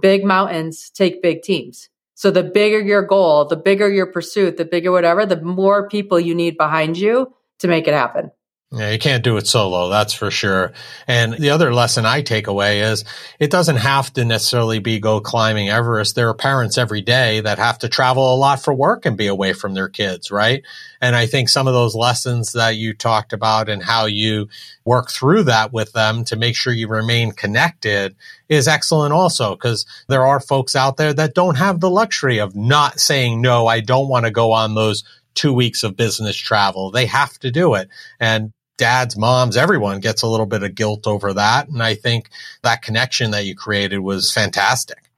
big 0.00 0.24
mountains 0.24 0.90
take 0.90 1.22
big 1.22 1.42
teams. 1.42 1.88
So 2.14 2.30
the 2.30 2.42
bigger 2.42 2.80
your 2.80 3.02
goal, 3.02 3.44
the 3.44 3.56
bigger 3.56 3.88
your 3.88 4.06
pursuit, 4.06 4.56
the 4.56 4.64
bigger 4.64 4.92
whatever, 4.92 5.26
the 5.26 5.40
more 5.40 5.88
people 5.88 6.18
you 6.18 6.34
need 6.34 6.56
behind 6.56 6.96
you 6.96 7.32
to 7.60 7.68
make 7.68 7.86
it 7.86 7.94
happen. 7.94 8.30
Yeah, 8.70 8.90
you 8.90 8.98
can't 8.98 9.24
do 9.24 9.38
it 9.38 9.46
solo, 9.46 9.88
that's 9.88 10.12
for 10.12 10.30
sure. 10.30 10.72
And 11.06 11.32
the 11.32 11.48
other 11.48 11.72
lesson 11.72 12.04
I 12.04 12.20
take 12.20 12.48
away 12.48 12.80
is 12.80 13.02
it 13.40 13.50
doesn't 13.50 13.76
have 13.76 14.12
to 14.12 14.26
necessarily 14.26 14.78
be 14.78 15.00
go 15.00 15.20
climbing 15.22 15.70
Everest. 15.70 16.14
There 16.14 16.28
are 16.28 16.34
parents 16.34 16.76
every 16.76 17.00
day 17.00 17.40
that 17.40 17.56
have 17.56 17.78
to 17.78 17.88
travel 17.88 18.34
a 18.34 18.36
lot 18.36 18.62
for 18.62 18.74
work 18.74 19.06
and 19.06 19.16
be 19.16 19.26
away 19.26 19.54
from 19.54 19.72
their 19.72 19.88
kids, 19.88 20.30
right? 20.30 20.62
And 21.00 21.16
I 21.16 21.24
think 21.24 21.48
some 21.48 21.66
of 21.66 21.72
those 21.72 21.94
lessons 21.94 22.52
that 22.52 22.76
you 22.76 22.92
talked 22.92 23.32
about 23.32 23.70
and 23.70 23.82
how 23.82 24.04
you 24.04 24.48
work 24.84 25.10
through 25.10 25.44
that 25.44 25.72
with 25.72 25.92
them 25.94 26.24
to 26.24 26.36
make 26.36 26.54
sure 26.54 26.74
you 26.74 26.88
remain 26.88 27.32
connected 27.32 28.16
is 28.50 28.68
excellent 28.68 29.14
also 29.14 29.54
because 29.54 29.86
there 30.08 30.26
are 30.26 30.40
folks 30.40 30.76
out 30.76 30.98
there 30.98 31.14
that 31.14 31.34
don't 31.34 31.56
have 31.56 31.80
the 31.80 31.88
luxury 31.88 32.38
of 32.38 32.54
not 32.54 33.00
saying, 33.00 33.40
no, 33.40 33.66
I 33.66 33.80
don't 33.80 34.08
want 34.08 34.26
to 34.26 34.30
go 34.30 34.52
on 34.52 34.74
those 34.74 35.04
two 35.34 35.54
weeks 35.54 35.84
of 35.84 35.96
business 35.96 36.36
travel. 36.36 36.90
They 36.90 37.06
have 37.06 37.38
to 37.38 37.50
do 37.50 37.74
it. 37.74 37.88
And 38.20 38.52
dads, 38.78 39.16
moms, 39.16 39.56
everyone 39.56 40.00
gets 40.00 40.22
a 40.22 40.26
little 40.26 40.46
bit 40.46 40.62
of 40.62 40.74
guilt 40.74 41.06
over 41.06 41.34
that. 41.34 41.68
And 41.68 41.82
I 41.82 41.94
think 41.94 42.30
that 42.62 42.82
connection 42.82 43.32
that 43.32 43.44
you 43.44 43.54
created 43.54 43.98
was 43.98 44.32
fantastic. 44.32 45.10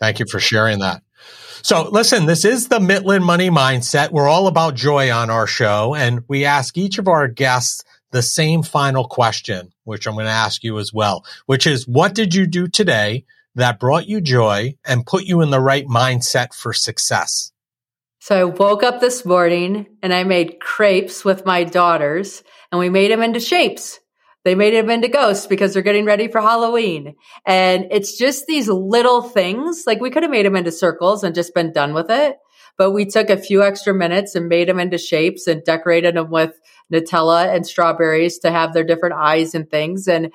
Thank 0.00 0.18
you 0.18 0.26
for 0.30 0.40
sharing 0.40 0.78
that. 0.78 1.02
So 1.62 1.88
listen, 1.90 2.26
this 2.26 2.44
is 2.44 2.68
the 2.68 2.78
Mitlin 2.78 3.22
Money 3.22 3.50
Mindset. 3.50 4.12
We're 4.12 4.28
all 4.28 4.46
about 4.46 4.74
joy 4.74 5.10
on 5.12 5.28
our 5.28 5.46
show 5.46 5.94
and 5.94 6.22
we 6.28 6.44
ask 6.44 6.78
each 6.78 6.98
of 6.98 7.08
our 7.08 7.28
guests 7.28 7.84
the 8.10 8.22
same 8.22 8.62
final 8.62 9.04
question, 9.06 9.72
which 9.84 10.06
I'm 10.06 10.14
going 10.14 10.26
to 10.26 10.32
ask 10.32 10.64
you 10.64 10.78
as 10.78 10.92
well, 10.92 11.24
which 11.46 11.66
is 11.66 11.86
what 11.86 12.14
did 12.14 12.34
you 12.34 12.46
do 12.46 12.68
today 12.68 13.24
that 13.54 13.80
brought 13.80 14.06
you 14.06 14.20
joy 14.20 14.76
and 14.86 15.04
put 15.04 15.24
you 15.24 15.40
in 15.42 15.50
the 15.50 15.60
right 15.60 15.86
mindset 15.86 16.54
for 16.54 16.72
success? 16.72 17.52
So 18.20 18.40
I 18.40 18.44
woke 18.44 18.82
up 18.82 19.00
this 19.00 19.24
morning 19.24 19.86
and 20.02 20.14
I 20.14 20.24
made 20.24 20.60
crepes 20.60 21.24
with 21.24 21.44
my 21.44 21.64
daughters 21.64 22.42
and 22.70 22.78
we 22.78 22.90
made 22.90 23.10
them 23.10 23.22
into 23.22 23.40
shapes. 23.40 24.00
They 24.44 24.54
made 24.54 24.74
them 24.74 24.90
into 24.90 25.08
ghosts 25.08 25.46
because 25.46 25.74
they're 25.74 25.82
getting 25.82 26.04
ready 26.04 26.28
for 26.28 26.40
Halloween. 26.40 27.16
And 27.44 27.88
it's 27.90 28.16
just 28.16 28.46
these 28.46 28.68
little 28.68 29.22
things. 29.22 29.84
Like 29.86 30.00
we 30.00 30.10
could 30.10 30.22
have 30.22 30.30
made 30.30 30.46
them 30.46 30.56
into 30.56 30.72
circles 30.72 31.24
and 31.24 31.34
just 31.34 31.54
been 31.54 31.72
done 31.72 31.92
with 31.92 32.10
it. 32.10 32.38
But 32.76 32.92
we 32.92 33.06
took 33.06 33.28
a 33.28 33.36
few 33.36 33.62
extra 33.62 33.92
minutes 33.92 34.36
and 34.36 34.48
made 34.48 34.68
them 34.68 34.78
into 34.78 34.98
shapes 34.98 35.46
and 35.48 35.64
decorated 35.64 36.14
them 36.14 36.30
with 36.30 36.58
Nutella 36.92 37.54
and 37.54 37.66
strawberries 37.66 38.38
to 38.38 38.50
have 38.50 38.72
their 38.72 38.84
different 38.84 39.16
eyes 39.16 39.54
and 39.54 39.68
things. 39.68 40.06
And 40.06 40.32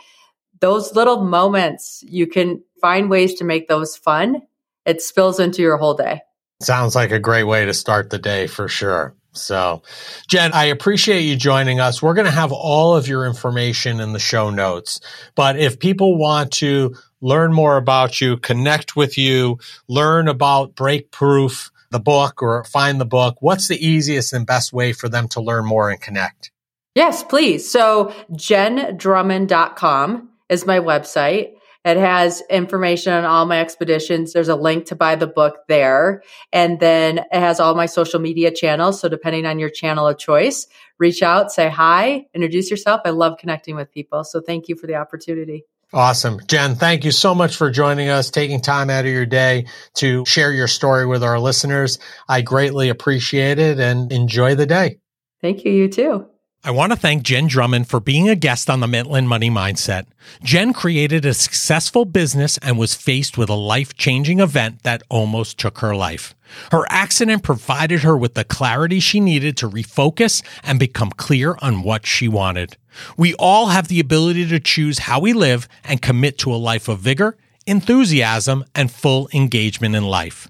those 0.59 0.93
little 0.93 1.23
moments, 1.23 2.03
you 2.05 2.27
can 2.27 2.61
find 2.81 3.09
ways 3.09 3.35
to 3.35 3.45
make 3.45 3.67
those 3.67 3.95
fun. 3.95 4.41
It 4.85 5.01
spills 5.01 5.39
into 5.39 5.61
your 5.61 5.77
whole 5.77 5.93
day. 5.93 6.21
Sounds 6.61 6.95
like 6.95 7.11
a 7.11 7.19
great 7.19 7.43
way 7.43 7.65
to 7.65 7.73
start 7.73 8.09
the 8.09 8.19
day 8.19 8.47
for 8.47 8.67
sure. 8.67 9.15
So, 9.33 9.81
Jenn, 10.27 10.53
I 10.53 10.65
appreciate 10.65 11.21
you 11.21 11.35
joining 11.35 11.79
us. 11.79 12.01
We're 12.01 12.13
going 12.13 12.25
to 12.25 12.31
have 12.31 12.51
all 12.51 12.95
of 12.95 13.07
your 13.07 13.25
information 13.25 13.99
in 13.99 14.13
the 14.13 14.19
show 14.19 14.49
notes. 14.49 14.99
But 15.35 15.59
if 15.59 15.79
people 15.79 16.17
want 16.17 16.51
to 16.53 16.95
learn 17.21 17.53
more 17.53 17.77
about 17.77 18.21
you, 18.21 18.37
connect 18.37 18.95
with 18.95 19.17
you, 19.17 19.59
learn 19.87 20.27
about 20.27 20.75
Breakproof, 20.75 21.71
the 21.89 21.99
book 21.99 22.41
or 22.41 22.63
find 22.65 22.99
the 22.99 23.05
book, 23.05 23.37
what's 23.39 23.67
the 23.67 23.85
easiest 23.85 24.33
and 24.33 24.45
best 24.45 24.73
way 24.73 24.91
for 24.93 25.07
them 25.07 25.27
to 25.29 25.41
learn 25.41 25.65
more 25.65 25.89
and 25.89 26.01
connect? 26.01 26.51
Yes, 26.95 27.23
please. 27.23 27.69
So 27.69 28.13
jenndrummond.com 28.31 30.29
is 30.49 30.65
my 30.65 30.79
website. 30.79 31.53
It 31.85 31.97
has 31.97 32.41
information 32.49 33.13
on 33.13 33.25
all 33.25 33.45
my 33.45 33.59
expeditions. 33.59 34.33
There's 34.33 34.47
a 34.47 34.55
link 34.55 34.85
to 34.85 34.95
buy 34.95 35.15
the 35.15 35.27
book 35.27 35.59
there. 35.67 36.23
And 36.51 36.79
then 36.79 37.19
it 37.19 37.27
has 37.31 37.59
all 37.59 37.75
my 37.75 37.87
social 37.87 38.19
media 38.19 38.51
channels. 38.51 39.01
So 39.01 39.09
depending 39.09 39.45
on 39.45 39.59
your 39.59 39.69
channel 39.69 40.07
of 40.07 40.17
choice, 40.17 40.67
reach 40.97 41.21
out, 41.21 41.51
say 41.51 41.69
hi, 41.69 42.25
introduce 42.33 42.71
yourself. 42.71 43.01
I 43.03 43.09
love 43.09 43.37
connecting 43.37 43.75
with 43.75 43.91
people. 43.91 44.23
So 44.23 44.39
thank 44.39 44.69
you 44.69 44.75
for 44.75 44.87
the 44.87 44.95
opportunity. 44.95 45.65
Awesome. 45.91 46.39
Jenn, 46.47 46.73
thank 46.75 47.05
you 47.05 47.11
so 47.11 47.35
much 47.35 47.55
for 47.55 47.69
joining 47.69 48.09
us, 48.09 48.31
taking 48.31 48.61
time 48.61 48.89
out 48.89 49.05
of 49.05 49.11
your 49.11 49.27
day 49.27 49.67
to 49.95 50.25
share 50.25 50.51
your 50.51 50.67
story 50.67 51.05
with 51.05 51.23
our 51.23 51.39
listeners. 51.39 51.99
I 52.27 52.41
greatly 52.41 52.89
appreciate 52.89 53.59
it 53.59 53.79
and 53.79 54.11
enjoy 54.11 54.55
the 54.55 54.65
day. 54.65 54.97
Thank 55.41 55.65
you. 55.65 55.71
You 55.71 55.89
too. 55.89 56.27
I 56.65 56.71
want 56.71 56.93
to 56.93 56.97
thank 56.97 57.23
Jenn 57.23 57.47
Drummond 57.47 57.89
for 57.89 57.99
being 57.99 58.29
a 58.29 58.37
guest 58.37 58.69
on 58.69 58.79
the 58.79 58.87
Mindset 58.87 59.27
Money 59.27 59.49
Mindset. 59.49 60.05
Jenn 60.43 60.71
created 60.71 61.25
a 61.25 61.33
successful 61.33 62.05
business 62.05 62.57
and 62.59 62.77
was 62.77 62.93
faced 62.93 63.37
with 63.37 63.49
a 63.49 63.53
life 63.53 63.97
changing 63.97 64.39
event 64.39 64.83
that 64.83 65.03
almost 65.09 65.57
took 65.57 65.79
her 65.79 65.93
life. 65.93 66.33
Her 66.71 66.85
accident 66.87 67.43
provided 67.43 68.03
her 68.03 68.15
with 68.15 68.35
the 68.35 68.45
clarity 68.45 69.01
she 69.01 69.19
needed 69.19 69.57
to 69.57 69.69
refocus 69.69 70.41
and 70.63 70.79
become 70.79 71.09
clear 71.09 71.57
on 71.61 71.83
what 71.83 72.05
she 72.05 72.29
wanted. 72.29 72.77
We 73.17 73.33
all 73.33 73.67
have 73.67 73.89
the 73.89 73.99
ability 73.99 74.47
to 74.47 74.61
choose 74.61 74.99
how 74.99 75.19
we 75.19 75.33
live 75.33 75.67
and 75.83 76.01
commit 76.01 76.37
to 76.39 76.53
a 76.53 76.55
life 76.55 76.87
of 76.87 76.99
vigor, 76.99 77.35
enthusiasm, 77.67 78.63
and 78.73 78.89
full 78.89 79.27
engagement 79.33 79.95
in 79.95 80.05
life. 80.05 80.49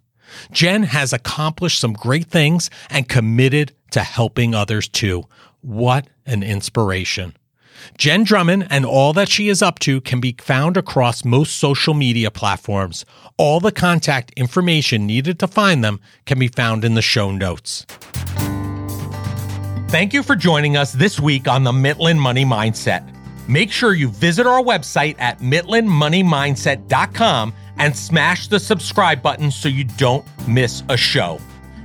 Jenn 0.51 0.83
has 0.83 1.11
accomplished 1.11 1.79
some 1.79 1.93
great 1.93 2.27
things 2.27 2.69
and 2.91 3.09
committed 3.09 3.71
to 3.89 4.01
helping 4.01 4.53
others 4.53 4.87
too. 4.87 5.25
What 5.63 6.05
an 6.25 6.43
inspiration. 6.43 7.37
Jenn 7.97 8.25
Drummond 8.25 8.67
and 8.69 8.85
all 8.85 9.13
that 9.13 9.29
she 9.29 9.47
is 9.47 9.61
up 9.61 9.79
to 9.79 10.01
can 10.01 10.19
be 10.19 10.35
found 10.39 10.75
across 10.75 11.23
most 11.23 11.57
social 11.57 11.93
media 11.93 12.29
platforms. 12.29 13.05
All 13.37 13.61
the 13.61 13.71
contact 13.71 14.33
information 14.35 15.07
needed 15.07 15.39
to 15.39 15.47
find 15.47 15.81
them 15.83 16.01
can 16.25 16.37
be 16.37 16.49
found 16.49 16.83
in 16.83 16.95
the 16.95 17.01
show 17.01 17.31
notes. 17.31 17.85
Thank 19.87 20.11
you 20.11 20.21
for 20.21 20.35
joining 20.35 20.75
us 20.75 20.91
this 20.91 21.17
week 21.19 21.47
on 21.47 21.63
the 21.63 21.71
Mindset 21.71 22.17
Money 22.17 22.43
Mindset. 22.43 23.09
Make 23.47 23.71
sure 23.71 23.93
you 23.93 24.09
visit 24.09 24.45
our 24.45 24.61
website 24.61 25.15
at 25.19 25.39
mindsetmindset.com 25.39 27.53
and 27.77 27.95
smash 27.95 28.47
the 28.47 28.59
subscribe 28.59 29.21
button 29.21 29.49
so 29.49 29.69
you 29.69 29.85
don't 29.85 30.25
miss 30.45 30.83
a 30.89 30.97
show. 30.97 31.39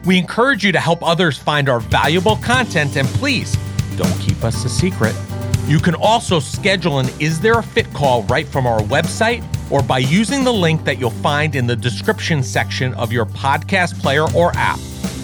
We 0.04 0.18
encourage 0.18 0.64
you 0.64 0.72
to 0.72 0.80
help 0.80 1.00
others 1.02 1.38
find 1.38 1.68
our 1.68 1.80
valuable 1.80 2.36
content 2.36 2.96
and 2.96 3.06
please 3.08 3.56
don't 3.98 4.18
keep 4.20 4.42
us 4.44 4.64
a 4.64 4.68
secret. 4.68 5.14
You 5.66 5.80
can 5.80 5.94
also 5.96 6.40
schedule 6.40 7.00
an 7.00 7.08
Is 7.20 7.40
There 7.40 7.58
a 7.58 7.62
Fit 7.62 7.92
call 7.92 8.22
right 8.22 8.46
from 8.46 8.66
our 8.66 8.80
website 8.80 9.44
or 9.70 9.82
by 9.82 9.98
using 9.98 10.44
the 10.44 10.52
link 10.52 10.84
that 10.84 10.98
you'll 10.98 11.11
find 11.11 11.54
in 11.54 11.66
the 11.66 11.76
description 11.76 12.42
section 12.42 12.94
of 12.94 13.12
your 13.12 13.26
podcast 13.26 14.00
player 14.00 14.24
or 14.34 14.52
app. 14.54 14.78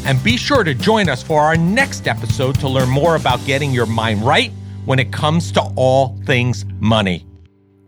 And 0.05 0.23
be 0.23 0.37
sure 0.37 0.65
to 0.65 0.75
join 0.75 1.09
us 1.09 1.23
for 1.23 1.41
our 1.41 1.57
next 1.57 2.09
episode 2.09 2.61
to 2.61 2.69
learn 2.69 2.91
more 2.91 3.17
about 3.17 3.43
getting 3.47 3.71
your 3.71 3.87
mind 3.87 4.23
right 4.23 4.53
when 4.85 4.99
it 4.99 5.13
comes 5.13 5.51
to 5.53 5.63
all 5.77 6.19
things 6.27 6.67
money. 6.79 7.25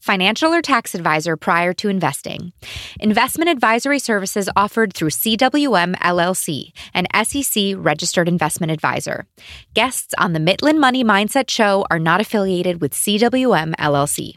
financial, 0.00 0.52
or 0.52 0.62
tax 0.62 0.94
advisor 0.94 1.36
prior 1.36 1.72
to 1.74 1.88
investing. 1.88 2.52
Investment 3.00 3.50
advisory 3.50 3.98
services 3.98 4.48
offered 4.56 4.92
through 4.92 5.10
CWM 5.10 5.96
LLC, 5.96 6.72
an 6.94 7.06
SEC 7.24 7.74
registered 7.76 8.28
investment 8.28 8.72
advisor. 8.72 9.26
Guests 9.74 10.14
on 10.18 10.32
the 10.32 10.40
Mindset 10.40 10.78
Money 10.78 11.04
Mindset 11.04 11.50
Show 11.50 11.84
are 11.90 11.98
not 11.98 12.20
affiliated 12.20 12.80
with 12.80 12.92
CWM 12.92 13.74
LLC. 13.76 14.34